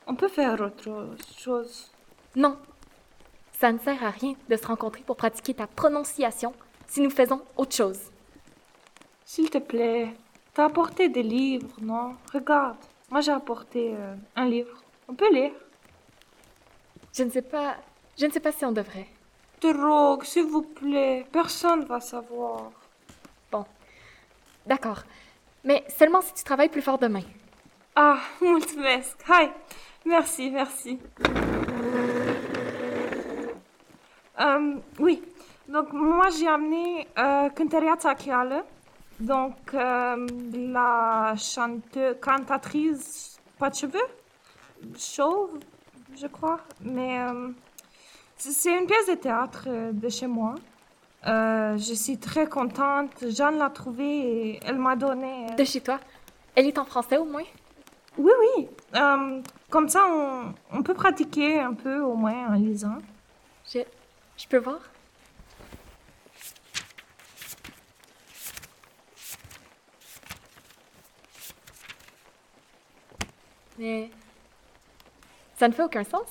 On 0.06 0.14
peut 0.14 0.28
faire 0.28 0.60
autre 0.60 1.08
chose. 1.38 1.90
Non. 2.34 2.56
Ça 3.52 3.70
ne 3.70 3.78
sert 3.78 4.02
à 4.02 4.10
rien 4.10 4.34
de 4.48 4.56
se 4.56 4.66
rencontrer 4.66 5.02
pour 5.02 5.16
pratiquer 5.16 5.54
ta 5.54 5.66
prononciation 5.66 6.54
si 6.86 7.00
nous 7.00 7.10
faisons 7.10 7.42
autre 7.56 7.76
chose. 7.76 8.00
S'il 9.24 9.50
te 9.50 9.58
plaît, 9.58 10.14
t'as 10.54 10.64
apporté 10.64 11.08
des 11.08 11.22
livres, 11.22 11.76
non? 11.80 12.16
Regarde, 12.32 12.78
moi 13.10 13.20
j'ai 13.20 13.32
apporté 13.32 13.94
euh, 13.94 14.16
un 14.34 14.46
livre. 14.46 14.82
On 15.08 15.14
peut 15.14 15.32
lire. 15.32 15.52
Je 17.12 17.22
ne 17.22 17.30
sais 17.30 17.42
pas. 17.42 17.76
Je 18.18 18.26
ne 18.26 18.32
sais 18.32 18.40
pas 18.40 18.52
si 18.52 18.64
on 18.64 18.72
devrait. 18.72 19.08
Te 19.60 19.66
rogue, 19.66 20.24
s'il 20.24 20.46
vous 20.46 20.62
plaît. 20.62 21.26
Personne 21.30 21.84
va 21.84 22.00
savoir. 22.00 22.72
Bon. 23.52 23.64
D'accord. 24.66 25.02
Mais 25.64 25.84
seulement 25.88 26.22
si 26.22 26.32
tu 26.32 26.44
travailles 26.44 26.70
plus 26.70 26.82
fort 26.82 26.98
demain. 26.98 27.22
Ah, 28.02 28.18
mulțumesc. 28.40 29.16
Hai. 29.22 29.52
Merci, 30.04 30.48
merci. 30.52 31.00
Oui. 34.98 35.22
Donc, 35.64 35.92
moi, 35.92 36.28
j'ai 36.30 36.48
amené 36.48 37.06
euh, 37.18 37.96
Țacheală. 37.98 38.64
Donc, 39.16 39.72
euh, 39.74 40.24
la 40.72 41.34
chanteuse, 41.36 42.16
cantatrice, 42.20 43.38
pas 43.58 43.68
de 43.68 43.74
cheveux, 43.74 44.08
chauve, 44.96 45.58
je 46.16 46.26
crois. 46.26 46.60
Mais 46.80 47.18
euh, 47.18 47.52
c'est 48.36 48.78
une 48.78 48.86
pièce 48.86 49.08
de 49.08 49.16
théâtre 49.16 49.64
euh, 49.66 49.92
de 49.92 50.08
chez 50.08 50.26
moi. 50.26 50.54
Je 51.24 51.94
suis 51.94 52.18
très 52.18 52.46
contente. 52.46 53.12
Jeanne 53.36 53.58
l'a 53.58 53.68
trouvée 53.68 54.18
et 54.30 54.60
elle 54.66 54.78
m'a 54.78 54.96
donné. 54.96 55.34
De 55.58 55.64
chez 55.64 55.82
toi. 55.82 55.98
Elle 56.54 56.66
est 56.66 56.78
en 56.78 56.86
français 56.86 57.18
au 57.18 57.26
moins? 57.26 57.50
Oui, 58.18 58.32
oui. 58.40 58.68
Euh, 58.96 59.40
comme 59.70 59.88
ça, 59.88 60.06
on, 60.08 60.54
on 60.72 60.82
peut 60.82 60.94
pratiquer 60.94 61.60
un 61.60 61.74
peu 61.74 62.00
au 62.00 62.14
moins 62.14 62.48
en 62.48 62.54
lisant. 62.54 62.98
Je. 63.72 63.80
Je 64.36 64.46
peux 64.48 64.58
voir? 64.58 64.80
Mais. 73.78 74.10
Ça 75.56 75.68
ne 75.68 75.72
fait 75.72 75.82
aucun 75.82 76.04
sens? 76.04 76.26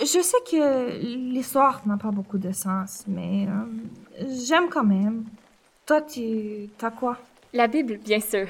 Je 0.00 0.22
sais 0.22 0.36
que 0.50 0.98
l'histoire 1.00 1.82
n'a 1.86 1.96
pas 1.96 2.10
beaucoup 2.10 2.38
de 2.38 2.52
sens, 2.52 3.04
mais 3.08 3.48
euh, 3.48 4.26
j'aime 4.46 4.68
quand 4.68 4.84
même. 4.84 5.24
Toi, 5.86 6.02
tu 6.02 6.68
as 6.82 6.90
quoi? 6.90 7.18
La 7.52 7.66
Bible, 7.66 7.96
bien 7.98 8.20
sûr. 8.20 8.46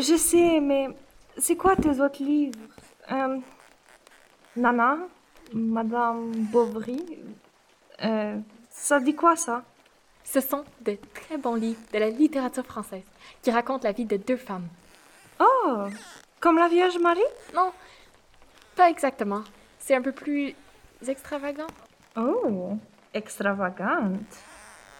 Je 0.00 0.16
sais, 0.16 0.60
mais 0.60 0.88
c'est 1.36 1.56
quoi 1.56 1.74
tes 1.74 2.00
autres 2.00 2.22
livres? 2.22 2.60
Euh, 3.10 3.38
Nana? 4.54 4.98
Madame 5.52 6.30
Bovary? 6.52 7.18
Euh, 8.04 8.38
ça 8.70 9.00
dit 9.00 9.16
quoi, 9.16 9.34
ça? 9.34 9.64
Ce 10.22 10.40
sont 10.40 10.64
de 10.82 10.96
très 11.14 11.36
bons 11.36 11.56
livres 11.56 11.80
de 11.92 11.98
la 11.98 12.10
littérature 12.10 12.64
française 12.64 13.02
qui 13.42 13.50
racontent 13.50 13.82
la 13.82 13.92
vie 13.92 14.04
de 14.04 14.16
deux 14.16 14.36
femmes. 14.36 14.68
Oh! 15.40 15.86
Comme 16.38 16.58
la 16.58 16.68
Vierge 16.68 16.98
Marie? 16.98 17.20
Non, 17.52 17.72
pas 18.76 18.90
exactement. 18.90 19.42
C'est 19.80 19.96
un 19.96 20.02
peu 20.02 20.12
plus 20.12 20.54
extravagant. 21.08 21.66
Oh! 22.16 22.76
Extravagante. 23.14 24.20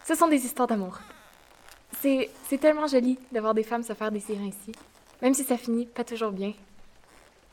Ce 0.05 0.17
sont 0.17 0.27
des 0.27 0.45
histoires 0.45 0.67
d'amour. 0.67 0.99
C'est, 2.01 2.31
c'est 2.49 2.59
tellement 2.59 2.87
joli 2.87 3.19
de 3.33 3.41
voir 3.41 3.55
des 3.55 3.63
femmes 3.65 3.83
se 3.83 3.93
faire 3.93 4.11
désirer 4.13 4.45
ainsi, 4.45 4.73
même 5.21 5.35
si 5.35 5.43
ça 5.45 5.57
finit 5.57 5.87
pas 5.87 6.05
toujours 6.05 6.31
bien. 6.31 6.53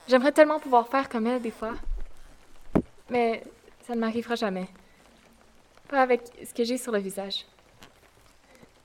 J'aimerais 0.07 0.31
tellement 0.31 0.59
pouvoir 0.59 0.87
faire 0.87 1.09
comme 1.09 1.25
elles 1.27 1.41
des 1.41 1.51
fois, 1.51 1.73
mais 3.09 3.43
ça 3.87 3.95
ne 3.95 3.99
m'arrivera 4.01 4.35
jamais. 4.35 4.67
Pas 5.87 6.01
avec 6.01 6.21
ce 6.47 6.53
que 6.53 6.63
j'ai 6.63 6.77
sur 6.77 6.91
le 6.91 6.99
visage. 6.99 7.45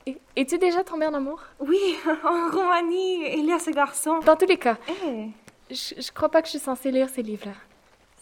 Et- 0.06 0.16
Es-tu 0.36 0.58
déjà 0.58 0.82
tombée 0.82 1.06
en 1.06 1.14
amour? 1.14 1.42
Oui, 1.58 1.96
en 2.24 2.50
Roumanie, 2.50 3.38
il 3.38 3.44
y 3.46 3.52
a 3.52 3.58
ce 3.58 3.70
garçon. 3.70 4.18
Dans 4.20 4.36
tous 4.36 4.46
les 4.46 4.56
cas, 4.58 4.78
Eh, 5.06 5.28
je, 5.70 6.00
je 6.00 6.12
crois 6.12 6.30
pas 6.30 6.40
que 6.40 6.46
je 6.48 6.52
suis 6.52 6.58
censée 6.58 6.90
lire 6.90 7.08
ces 7.10 7.22
livres-là. 7.22 7.54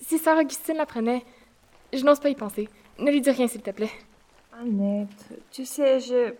Si 0.04 0.18
Sœur 0.18 0.38
Augustine 0.38 0.76
l'apprenait, 0.76 1.24
je 1.92 2.04
n'ose 2.04 2.18
pas 2.20 2.28
y 2.30 2.34
penser. 2.34 2.68
Ne 2.98 3.10
lui 3.12 3.20
dis 3.20 3.30
rien, 3.30 3.46
s'il 3.46 3.62
te 3.62 3.70
plaît. 3.70 3.90
Annette, 4.60 5.08
tu 5.52 5.64
sais, 5.64 6.00
je, 6.00 6.34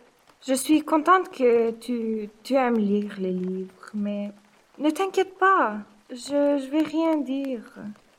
je 0.47 0.55
suis 0.55 0.83
contente 0.83 1.31
que 1.31 1.71
tu, 1.73 2.29
tu 2.43 2.55
aimes 2.55 2.79
lire 2.79 3.15
les 3.19 3.33
livres, 3.33 3.91
mais 3.95 4.33
ne 4.79 4.91
t'inquiète 4.91 5.37
pas, 5.39 5.79
je, 6.11 6.17
je 6.63 6.71
vais 6.71 6.83
rien 6.83 7.17
dire. 7.19 7.63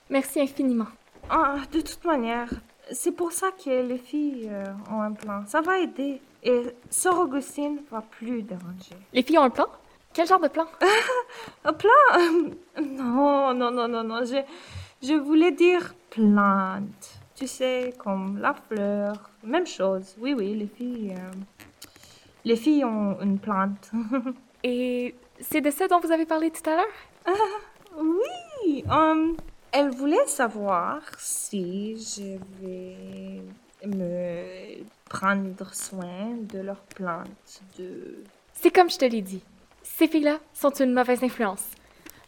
Merci 0.10 0.42
infiniment. 0.42 0.88
Ah, 1.30 1.58
de 1.72 1.82
toute 1.82 2.04
manière, 2.06 2.50
c'est 2.92 3.12
pour 3.12 3.32
ça 3.32 3.48
que 3.52 3.70
les 3.88 3.98
filles 3.98 4.50
euh, 4.52 4.66
ont 4.92 5.02
un 5.02 5.12
plan. 5.14 5.44
Ça 5.48 5.62
va 5.62 5.80
aider. 5.80 6.22
Et 6.42 6.64
Sœur 6.90 7.20
Augustine 7.20 7.82
va 7.92 8.02
plus 8.02 8.42
déranger. 8.44 8.96
Les 9.14 9.22
filles 9.24 9.38
ont 9.40 9.44
un 9.44 9.50
plan? 9.50 9.68
Quel 10.14 10.26
genre 10.28 10.40
de 10.40 10.48
plan? 10.48 10.66
Un 11.66 11.74
plan? 11.74 11.90
Non, 12.82 13.54
non, 13.54 13.70
non, 13.72 13.88
non, 13.88 14.04
non. 14.04 14.24
Je, 14.26 14.38
je 15.06 15.14
voulais 15.14 15.52
dire 15.52 15.94
plante. 16.10 17.20
Tu 17.36 17.46
sais, 17.46 17.94
comme 17.98 18.40
la 18.40 18.54
fleur. 18.54 19.30
Même 19.44 19.68
chose. 19.68 20.16
Oui, 20.20 20.34
oui, 20.38 20.56
les 20.56 20.68
filles. 20.68 21.14
euh, 21.18 21.32
les 22.46 22.56
filles 22.56 22.86
ont 22.86 23.20
une 23.22 23.40
plante. 23.40 23.92
Et 24.64 25.16
c'est 25.40 25.62
de 25.62 25.72
ça 25.72 25.88
dont 25.88 26.00
vous 26.00 26.12
avez 26.12 26.26
parlé 26.26 26.52
tout 26.52 26.68
à 26.70 26.76
l'heure? 26.76 27.36
Oui, 27.98 28.84
hum, 28.90 29.36
elle 29.72 29.90
voulait 29.90 30.26
savoir 30.28 31.02
si 31.18 31.96
je 31.98 32.38
vais 32.62 33.42
me 33.86 34.84
prendre 35.10 35.74
soin 35.74 36.36
de 36.42 36.60
leurs 36.60 36.82
plantes, 36.96 37.62
de... 37.78 38.24
C'est 38.54 38.72
comme 38.72 38.90
je 38.90 38.98
te 38.98 39.06
l'ai 39.06 39.22
dit. 39.22 39.42
Ces 39.84 40.08
filles-là 40.08 40.40
sont 40.54 40.72
une 40.72 40.94
mauvaise 40.94 41.24
influence. 41.24 41.66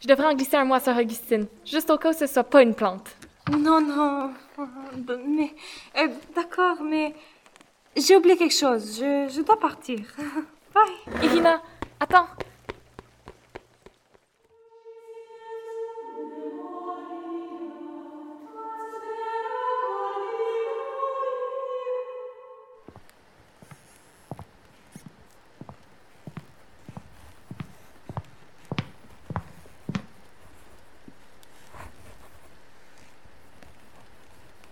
Je 0.00 0.08
devrais 0.08 0.26
en 0.26 0.34
glisser 0.34 0.56
un 0.56 0.64
mot 0.64 0.74
à 0.74 0.80
Sœur 0.80 0.98
Augustine, 0.98 1.46
juste 1.64 1.90
au 1.90 1.98
cas 1.98 2.10
où 2.10 2.12
ce 2.12 2.26
soit 2.26 2.44
pas 2.44 2.62
une 2.62 2.74
plante. 2.74 3.14
Non, 3.50 3.80
non, 3.80 4.30
mais... 5.26 5.52
euh, 5.98 6.08
D'accord, 6.34 6.82
mais... 6.82 7.14
J'ai 7.94 8.16
oublié 8.16 8.36
quelque 8.38 8.54
chose, 8.54 8.96
je, 8.98 9.42
dois 9.42 9.58
partir. 9.58 10.00
Bye. 10.74 11.22
Irina, 11.22 11.60
attends! 12.00 12.26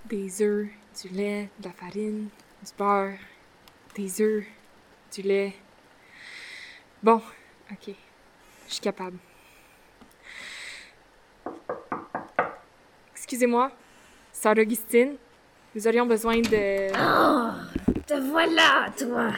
Des 0.06 0.42
œufs, 0.42 0.68
du 1.00 1.08
lait, 1.10 1.50
de 1.60 1.66
la 1.66 1.72
farine, 1.72 2.28
du 2.62 2.73
beurre, 2.76 3.19
des 3.95 4.21
œufs, 4.21 4.45
du 5.12 5.23
lait. 5.23 5.55
Bon, 7.02 7.23
ok. 7.71 7.95
Je 8.69 8.73
suis 8.75 8.81
capable. 8.81 9.19
Excusez-moi, 13.14 13.71
Sœur 14.33 14.59
Augustine, 14.59 15.17
nous 15.75 15.87
aurions 15.87 16.07
besoin 16.07 16.40
de... 16.40 16.90
Te 18.07 18.14
voilà, 18.31 18.90
toi. 18.99 19.31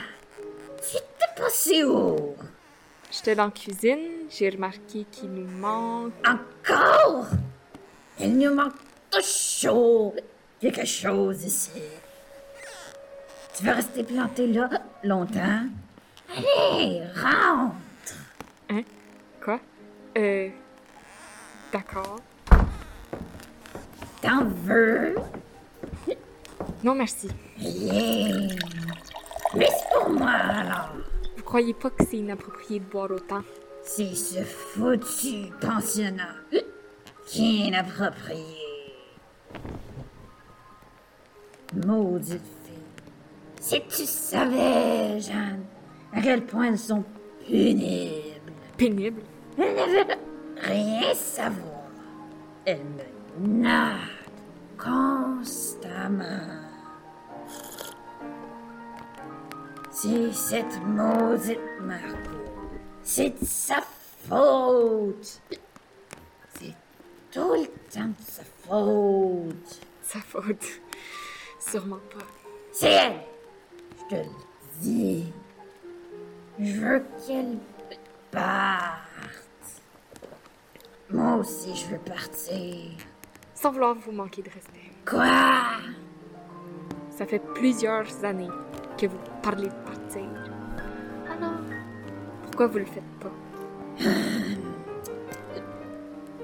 C'était 0.80 1.32
passé 1.36 1.84
où? 1.84 2.34
J'étais 3.10 3.34
dans 3.34 3.44
la 3.46 3.50
cuisine, 3.50 4.28
j'ai 4.30 4.48
remarqué 4.48 5.04
qu'il 5.10 5.30
nous 5.30 5.48
manque... 5.58 6.12
Encore? 6.26 7.26
Il 8.18 8.38
nous 8.38 8.54
manque 8.54 8.74
toujours 9.10 10.14
quelque 10.60 10.84
chose 10.84 11.44
ici. 11.44 11.82
Tu 13.56 13.64
vas 13.64 13.74
rester 13.74 14.02
planté 14.02 14.46
là 14.46 14.70
longtemps? 15.04 15.66
Allez, 16.34 17.02
rentre! 17.14 17.74
Hein? 18.70 18.82
Quoi? 19.44 19.60
Euh... 20.16 20.48
D'accord. 21.72 22.20
T'en 24.22 24.44
veux? 24.44 25.14
Non, 26.82 26.94
merci. 26.94 27.28
Bien. 27.58 28.48
Mais 29.54 29.68
c'est 29.68 29.98
pour 29.98 30.10
moi, 30.10 30.30
alors. 30.30 30.92
Vous 31.36 31.42
croyez 31.42 31.74
pas 31.74 31.90
que 31.90 32.04
c'est 32.04 32.16
inapproprié 32.18 32.80
de 32.80 32.84
boire 32.84 33.10
autant? 33.10 33.42
C'est 33.82 34.14
ce 34.14 34.42
foutu 34.42 35.50
pensionnat 35.60 36.34
qui 37.26 37.64
est 37.64 37.68
inapproprié. 37.68 38.56
Maudite. 41.86 42.61
Si 43.62 43.80
tu 43.82 44.04
savais, 44.06 45.20
Jeanne, 45.20 45.64
à 46.12 46.20
quel 46.20 46.44
point 46.44 46.66
elles 46.66 46.78
sont 46.78 47.04
pénibles. 47.46 48.52
Pénible. 48.76 49.22
Elle 49.56 49.74
ne 49.76 49.98
veut 49.98 50.16
rien 50.56 51.14
savoir. 51.14 51.84
Elle 52.64 52.80
me 53.38 53.46
nargue 53.62 54.00
constamment. 54.76 56.24
C'est 59.92 60.32
cette 60.32 60.82
maudite 60.84 61.60
Margot. 61.82 62.42
C'est 63.04 63.30
de 63.30 63.44
sa 63.44 63.80
faute. 64.28 65.40
C'est 66.58 66.74
tout 67.30 67.54
le 67.54 67.68
temps 67.94 68.08
de 68.08 68.24
sa 68.26 68.42
faute. 68.66 69.80
Sa 70.02 70.18
faute? 70.18 70.66
Sûrement 71.60 72.00
pas. 72.12 72.26
C'est 72.72 72.90
elle. 72.90 73.31
Je 74.10 74.16
te 74.16 74.20
le 74.22 74.28
dis. 74.80 75.32
Je 76.58 76.80
veux 76.80 77.02
qu'elle 77.26 77.58
parte. 78.30 79.82
Moi 81.10 81.36
aussi, 81.36 81.74
je 81.74 81.86
veux 81.86 81.98
partir. 81.98 82.90
Sans 83.54 83.70
vouloir 83.70 83.94
vous 83.94 84.12
manquer 84.12 84.42
de 84.42 84.50
respect. 84.50 84.90
Quoi? 85.06 85.78
Ça 87.10 87.26
fait 87.26 87.42
plusieurs 87.54 88.24
années 88.24 88.48
que 88.98 89.06
vous 89.06 89.18
parlez 89.42 89.68
de 89.68 89.74
partir. 89.84 90.22
Alors, 91.30 91.60
pourquoi 92.44 92.66
vous 92.68 92.78
le 92.78 92.86
faites 92.86 93.04
pas? 93.20 93.30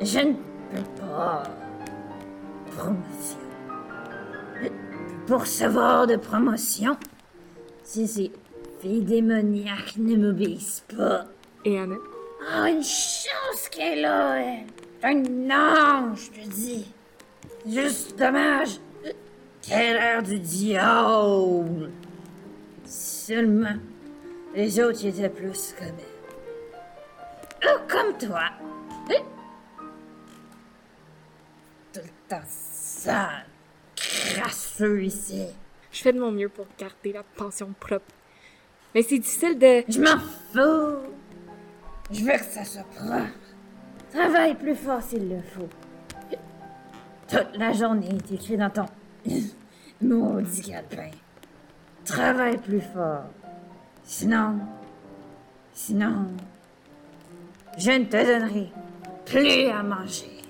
Je 0.00 0.18
ne 0.20 0.34
peux 0.34 1.00
pas. 1.00 1.42
Promotion. 2.76 3.38
Pour 5.26 5.40
recevoir 5.40 6.06
de 6.06 6.16
promotion, 6.16 6.96
si 7.88 8.06
ces 8.06 8.30
filles 8.80 9.00
démoniaques 9.00 9.96
ne 9.96 10.14
m'obéissent 10.16 10.84
pas. 10.94 11.24
Et 11.64 11.78
Annette? 11.78 11.98
Oh, 12.42 12.66
une 12.66 12.84
chance 12.84 13.68
qu'elle 13.70 14.04
a, 14.04 14.36
elle. 14.36 14.66
C'est 15.00 15.06
un 15.06 15.50
ange, 15.50 16.30
je 16.36 16.42
te 16.42 16.48
dis. 16.48 16.92
Juste 17.66 18.18
dommage 18.18 18.78
qu'elle 19.62 19.94
l'air 19.94 20.22
du 20.22 20.38
diable. 20.38 21.90
Seulement, 22.84 23.76
les 24.54 24.78
autres 24.80 25.06
étaient 25.06 25.30
plus 25.30 25.74
comme 25.78 25.86
elle. 25.88 27.70
Ou 27.70 27.88
comme 27.88 28.18
toi. 28.18 28.50
Tout 31.94 32.00
le 32.04 32.28
temps 32.28 32.44
sale, 32.46 33.46
crasseux 33.96 35.04
ici. 35.04 35.46
Je 35.98 36.04
fais 36.04 36.12
de 36.12 36.20
mon 36.20 36.30
mieux 36.30 36.48
pour 36.48 36.64
garder 36.78 37.12
la 37.12 37.24
pension 37.24 37.74
propre. 37.80 38.04
Mais 38.94 39.02
c'est 39.02 39.18
difficile 39.18 39.58
de... 39.58 39.82
Je 39.88 40.00
m'en 40.00 40.20
fous. 40.20 41.10
Je 42.12 42.24
veux 42.24 42.38
que 42.38 42.44
ça 42.44 42.64
soit 42.64 42.84
propre. 42.94 43.26
Travaille 44.12 44.54
plus 44.54 44.76
fort 44.76 45.02
s'il 45.02 45.28
le 45.28 45.42
faut. 45.42 45.68
Toute 47.26 47.56
la 47.56 47.72
journée 47.72 48.10
est 48.14 48.32
écrit 48.32 48.56
dans 48.56 48.70
ton 48.70 48.86
maudit 50.00 50.62
calepin. 50.62 51.10
Travaille 52.04 52.58
plus 52.58 52.80
fort. 52.80 53.24
Sinon, 54.04 54.60
sinon, 55.74 56.28
je 57.76 57.90
ne 57.90 58.04
te 58.04 58.24
donnerai 58.24 58.68
plus 59.26 59.66
à 59.66 59.82
manger. 59.82 60.44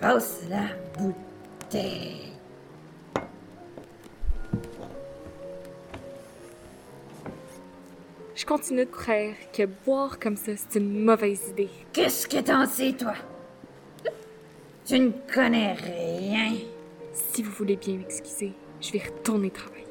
Passe 0.00 0.44
la 0.48 0.68
Je 8.34 8.44
continue 8.44 8.84
de 8.84 8.90
croire 8.90 9.32
que 9.52 9.66
boire 9.86 10.18
comme 10.18 10.36
ça, 10.36 10.52
c'est 10.56 10.78
une 10.78 11.04
mauvaise 11.04 11.48
idée. 11.50 11.70
Qu'est-ce 11.92 12.28
que 12.28 12.38
t'en 12.40 12.66
sais, 12.66 12.92
toi? 12.92 13.14
Tu 14.84 14.98
ne 14.98 15.12
connais 15.32 15.72
rien. 15.74 16.56
Si 17.12 17.42
vous 17.42 17.52
voulez 17.52 17.76
bien 17.76 17.96
m'excuser, 17.96 18.52
je 18.80 18.92
vais 18.92 19.02
retourner 19.04 19.50
travailler. 19.50 19.86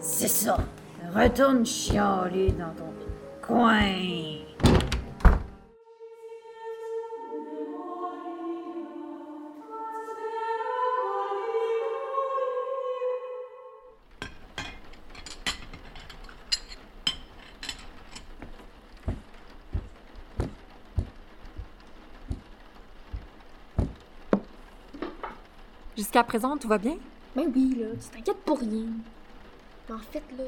C'est 0.00 0.28
ça. 0.28 0.58
Retourne 1.14 1.64
chialer 1.64 2.50
dans 2.52 2.74
ton 2.74 2.92
coin. 3.40 4.41
Jusqu'à 26.02 26.24
présent, 26.24 26.56
tout 26.56 26.66
va 26.66 26.78
bien? 26.78 26.96
Ben 27.36 27.48
oui, 27.54 27.76
là, 27.78 27.86
tu 27.92 28.08
t'inquiètes 28.08 28.42
pour 28.44 28.58
rien. 28.58 28.86
En 29.88 29.98
fait, 29.98 30.24
là, 30.36 30.42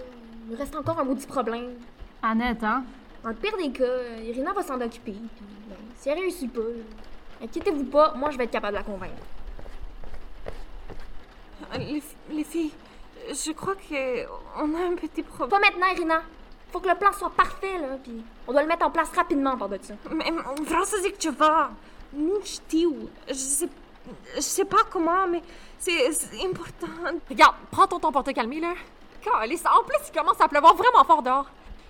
il 0.44 0.52
me 0.52 0.58
reste 0.58 0.74
encore 0.74 0.98
un 0.98 1.04
maudit 1.04 1.28
problème. 1.28 1.74
Annette, 2.20 2.64
hein? 2.64 2.82
Dans 3.22 3.28
le 3.28 3.36
pire 3.36 3.56
des 3.56 3.70
cas, 3.70 3.84
euh, 3.84 4.18
Irina 4.24 4.52
va 4.52 4.64
s'en 4.64 4.80
occuper. 4.80 5.12
Puis, 5.12 5.46
ben, 5.68 5.76
si 5.96 6.08
elle 6.08 6.18
réussit 6.18 6.52
pas, 6.52 6.58
là, 6.58 7.44
inquiétez-vous 7.44 7.84
pas, 7.84 8.14
moi 8.16 8.32
je 8.32 8.38
vais 8.38 8.44
être 8.44 8.50
capable 8.50 8.72
de 8.72 8.78
la 8.78 8.82
convaincre. 8.82 9.12
Les, 11.78 12.02
les 12.32 12.44
filles, 12.44 12.72
je 13.28 13.52
crois 13.52 13.76
que 13.76 14.26
on 14.56 14.74
a 14.74 14.88
un 14.88 14.96
petit 14.96 15.22
problème. 15.22 15.50
Pas 15.50 15.60
maintenant, 15.60 15.86
Irina. 15.94 16.22
Faut 16.72 16.80
que 16.80 16.88
le 16.88 16.96
plan 16.96 17.12
soit 17.12 17.30
parfait, 17.30 17.78
là, 17.78 17.96
puis 18.02 18.24
on 18.48 18.50
doit 18.50 18.62
le 18.62 18.68
mettre 18.68 18.86
en 18.86 18.90
place 18.90 19.10
rapidement 19.14 19.56
par 19.56 19.68
de 19.68 19.78
ça. 19.80 19.94
Mais 20.10 20.32
zic 21.00 21.14
ceva. 21.22 21.70
Nu 22.12 22.34
știu. 22.44 23.08
Je 23.28 23.34
sais, 23.34 23.68
je 24.36 24.40
sais 24.40 24.64
pas 24.64 24.84
comment, 24.90 25.26
mais 25.26 25.42
c'est 25.78 26.12
c'est 26.12 26.44
important. 26.44 27.18
Regarde, 27.28 27.54
prends 27.70 27.86
ton 27.86 27.98
temps 27.98 28.12
pour 28.12 28.24
te 28.24 28.30
calmer, 28.30 28.60
là. 28.60 28.74
Calisse, 29.22 29.64
en 29.64 29.82
plus, 29.84 29.96
il 30.08 30.18
commence 30.18 30.40
à 30.40 30.48
pleuvoir 30.48 30.74
vraiment 30.74 31.04
fort 31.04 31.22
dehors. 31.22 31.46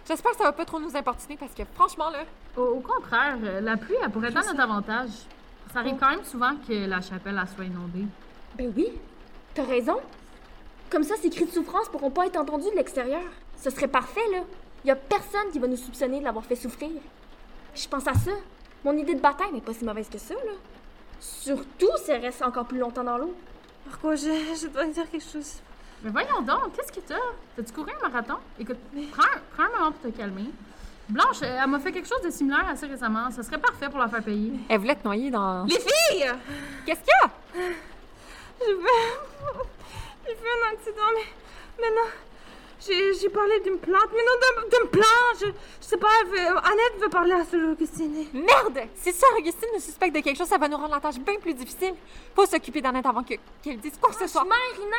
J'espère 0.06 0.32
que 0.32 0.36
ça 0.36 0.44
va 0.44 0.52
pas 0.52 0.64
trop 0.64 0.78
nous 0.78 0.94
importuner 0.96 1.36
parce 1.36 1.52
que 1.54 1.62
franchement, 1.74 2.10
là. 2.10 2.24
Au, 2.56 2.62
au 2.76 2.80
contraire, 2.80 3.36
euh, 3.42 3.60
la 3.60 3.76
pluie, 3.76 3.96
elle 4.02 4.10
pourrait 4.10 4.28
être 4.28 4.36
à 4.36 4.42
notre 4.42 4.60
avantage. 4.60 5.10
Ça 5.72 5.80
arrive 5.80 5.96
quand 5.98 6.10
même 6.10 6.24
souvent 6.24 6.52
que 6.68 6.86
la 6.86 7.00
chapelle 7.00 7.40
elle 7.40 7.48
soit 7.48 7.64
inondée. 7.64 8.04
Ben 8.56 8.72
oui, 8.76 8.92
t'as 9.54 9.64
raison. 9.64 9.98
Comme 10.90 11.02
ça, 11.02 11.16
ces 11.16 11.30
cris 11.30 11.46
de 11.46 11.50
souffrance 11.50 11.88
pourront 11.88 12.10
pas 12.10 12.26
être 12.26 12.36
entendus 12.36 12.70
de 12.70 12.76
l'extérieur. 12.76 13.22
Ce 13.56 13.70
serait 13.70 13.88
parfait, 13.88 14.20
là. 14.30 14.40
Y 14.84 14.90
a 14.90 14.96
personne 14.96 15.50
qui 15.50 15.58
va 15.58 15.66
nous 15.66 15.76
soupçonner 15.76 16.20
de 16.20 16.24
l'avoir 16.24 16.44
fait 16.44 16.54
souffrir. 16.54 16.90
Je 17.74 17.88
pense 17.88 18.06
à 18.06 18.14
ça. 18.14 18.30
Mon 18.84 18.92
idée 18.96 19.14
de 19.14 19.20
bataille 19.20 19.50
n'est 19.52 19.60
pas 19.62 19.72
si 19.72 19.84
mauvaise 19.84 20.08
que 20.08 20.18
ça, 20.18 20.34
là. 20.34 20.52
Surtout 21.24 21.90
si 22.04 22.10
elle 22.10 22.20
reste 22.20 22.42
encore 22.42 22.66
plus 22.66 22.78
longtemps 22.78 23.02
dans 23.04 23.16
l'eau. 23.16 23.34
Marco, 23.86 24.14
je, 24.14 24.56
je 24.60 24.66
dois 24.68 24.84
dire 24.86 25.10
quelque 25.10 25.24
chose. 25.24 25.54
Mais 26.02 26.10
voyons 26.10 26.42
donc, 26.42 26.74
qu'est-ce 26.76 26.92
que 26.92 27.00
t'as? 27.00 27.14
T'as-tu 27.56 27.72
couru 27.72 27.90
un 27.98 28.08
marathon? 28.08 28.34
Écoute, 28.58 28.76
prends, 29.12 29.22
un- 29.22 29.40
prends 29.54 29.64
un 29.64 29.78
moment 29.78 29.92
pour 29.92 30.10
te 30.12 30.16
calmer. 30.16 30.50
Blanche, 31.08 31.42
elle 31.42 31.66
m'a 31.68 31.78
fait 31.80 31.92
quelque 31.92 32.08
chose 32.08 32.20
de 32.22 32.30
similaire 32.30 32.66
assez 32.68 32.86
récemment. 32.86 33.30
Ça 33.30 33.42
serait 33.42 33.58
parfait 33.58 33.88
pour 33.88 33.98
la 34.00 34.08
faire 34.08 34.22
payer. 34.22 34.52
Elle 34.68 34.78
voulait 34.80 34.96
te 34.96 35.04
noyer 35.04 35.30
dans. 35.30 35.64
Les 35.64 35.78
filles! 35.80 36.30
Qu'est-ce 36.84 37.00
qu'il 37.00 37.08
y 37.08 37.24
a? 37.24 37.30
Je 38.60 38.72
vais... 38.72 39.18
J'ai 40.26 40.34
fait 40.34 40.48
un 40.62 40.72
accident, 40.74 41.10
mais 41.14 41.84
maintenant... 41.86 42.10
J'ai 42.10 42.33
j'ai 42.92 43.28
parlé 43.30 43.60
d'une 43.60 43.78
plante, 43.78 44.08
mais 44.12 44.22
non 44.22 44.62
d'un- 44.62 44.68
d'un 44.78 44.86
plan. 44.86 45.02
Je, 45.40 45.46
je 45.46 45.52
sais 45.86 45.96
pas, 45.96 46.08
veut- 46.26 46.56
Annette 46.58 47.00
veut 47.00 47.08
parler 47.08 47.32
à 47.32 47.44
Sœur 47.44 47.70
Augustine. 47.72 48.26
Merde! 48.32 48.88
Si 48.96 49.12
ça, 49.12 49.26
Augustine 49.38 49.68
nous 49.74 49.80
suspecte 49.80 50.14
de 50.14 50.20
quelque 50.20 50.36
chose, 50.36 50.48
ça 50.48 50.58
va 50.58 50.68
nous 50.68 50.76
rendre 50.76 50.94
la 50.94 51.00
tâche 51.00 51.18
bien 51.18 51.36
plus 51.36 51.54
difficile. 51.54 51.94
Faut 52.34 52.46
s'occuper 52.46 52.80
d'Annette 52.80 53.06
avant 53.06 53.22
que- 53.22 53.34
qu'elle 53.62 53.78
dise 53.78 53.98
quoi 54.00 54.10
que 54.10 54.16
ce 54.16 54.26
soit. 54.26 54.42
Franchement, 54.44 54.54
Rina, 54.76 54.96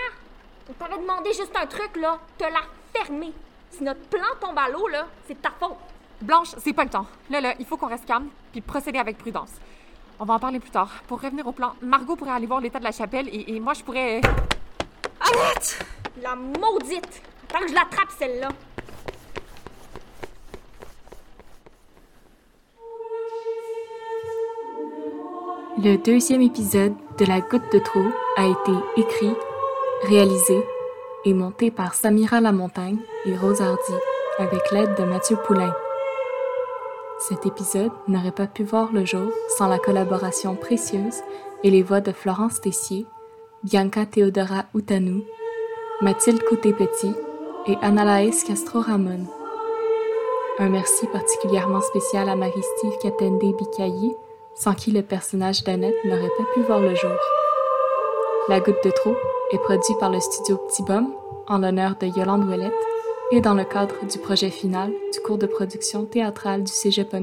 on 0.70 0.74
t'avait 0.74 1.02
demandé 1.02 1.34
juste 1.34 1.56
un 1.56 1.66
truc, 1.68 1.96
là. 1.98 2.20
Te 2.38 2.44
la 2.46 2.62
fermer. 2.94 3.32
Si 3.72 3.84
notre 3.84 4.02
plan 4.02 4.24
tombe 4.42 4.58
à 4.58 4.70
l'eau, 4.70 4.88
là, 4.88 5.08
c'est 5.28 5.34
de 5.36 5.40
ta 5.40 5.52
faute. 5.52 5.76
Blanche, 6.22 6.50
c'est 6.64 6.74
pas 6.74 6.86
le 6.86 6.90
temps. 6.90 7.06
Là, 7.30 7.42
là, 7.42 7.54
il 7.60 7.66
faut 7.66 7.76
qu'on 7.78 7.88
reste 7.90 8.06
calme 8.06 8.30
puis 8.52 8.62
procéder 8.62 9.00
avec 9.00 9.18
prudence. 9.18 9.50
On 10.18 10.24
va 10.24 10.36
en 10.36 10.40
parler 10.40 10.60
plus 10.62 10.70
tard. 10.72 10.90
Pour 11.08 11.20
revenir 11.22 11.46
au 11.46 11.52
plan, 11.52 11.74
Margot 11.82 12.16
pourrait 12.16 12.32
aller 12.32 12.48
voir 12.48 12.62
l'état 12.62 12.80
de 12.80 12.86
la 12.86 12.94
chapelle 12.94 13.28
et, 13.28 13.54
et 13.56 13.60
moi, 13.60 13.74
je 13.74 13.84
pourrais. 13.84 14.22
Annette! 15.20 15.80
La 16.22 16.36
maudite! 16.36 17.22
Que 17.62 17.70
je 17.70 17.74
l'attrape, 17.74 18.10
celle-là. 18.20 18.50
Le 25.82 25.96
deuxième 26.04 26.42
épisode 26.42 26.94
de 27.18 27.26
La 27.26 27.40
Goutte 27.40 27.72
de 27.72 27.80
trop 27.80 28.06
a 28.36 28.46
été 28.46 28.72
écrit, 28.98 29.34
réalisé 30.04 30.62
et 31.24 31.34
monté 31.34 31.72
par 31.72 31.94
Samira 31.94 32.42
Lamontagne 32.42 33.00
et 33.26 33.38
Rose 33.38 33.62
Hardy 33.62 33.94
avec 34.38 34.72
l'aide 34.72 34.96
de 34.98 35.04
Mathieu 35.06 35.38
Poulain. 35.48 35.74
Cet 37.20 37.46
épisode 37.46 37.92
n'aurait 38.10 38.32
pas 38.32 38.48
pu 38.48 38.64
voir 38.64 38.92
le 38.92 39.06
jour 39.06 39.32
sans 39.58 39.70
la 39.70 39.80
collaboration 39.80 40.56
précieuse 40.56 41.22
et 41.64 41.72
les 41.72 41.84
voix 41.84 42.02
de 42.02 42.12
Florence 42.12 42.60
Tessier, 42.60 43.06
Bianca 43.64 44.06
Theodora 44.06 44.66
Outanou, 44.74 45.24
Mathilde 46.02 46.44
Côté-Petit 46.44 47.16
et 47.68 47.78
Analaïs 47.82 48.44
Castro-Ramon. 48.44 49.26
Un 50.60 50.70
merci 50.70 51.08
particulièrement 51.08 51.82
spécial 51.82 52.30
à 52.30 52.36
Marie-Steve 52.36 52.98
Katende 53.02 53.40
Bikayi, 53.40 54.14
sans 54.54 54.74
qui 54.74 54.92
le 54.92 55.02
personnage 55.02 55.64
d'Annette 55.64 55.96
n'aurait 56.06 56.32
pas 56.38 56.44
pu 56.54 56.62
voir 56.62 56.80
le 56.80 56.96
jour. 56.96 57.20
La 58.48 58.60
Goutte 58.60 58.84
de 58.84 58.92
trop 58.92 59.16
est 59.52 59.58
produit 59.58 59.96
par 60.00 60.12
le 60.12 60.20
studio 60.20 60.58
Petit 60.58 60.84
Bum 60.84 61.14
en 61.48 61.58
l'honneur 61.58 61.96
de 62.00 62.08
Yolande 62.08 62.48
Ouellette 62.48 62.74
et 63.32 63.42
dans 63.42 63.56
le 63.56 63.64
cadre 63.64 63.96
du 64.06 64.20
projet 64.20 64.52
final 64.52 64.92
du 65.12 65.20
cours 65.20 65.38
de 65.38 65.48
production 65.48 66.06
théâtrale 66.06 66.64
du 66.64 66.72
Cégep. 66.72 67.16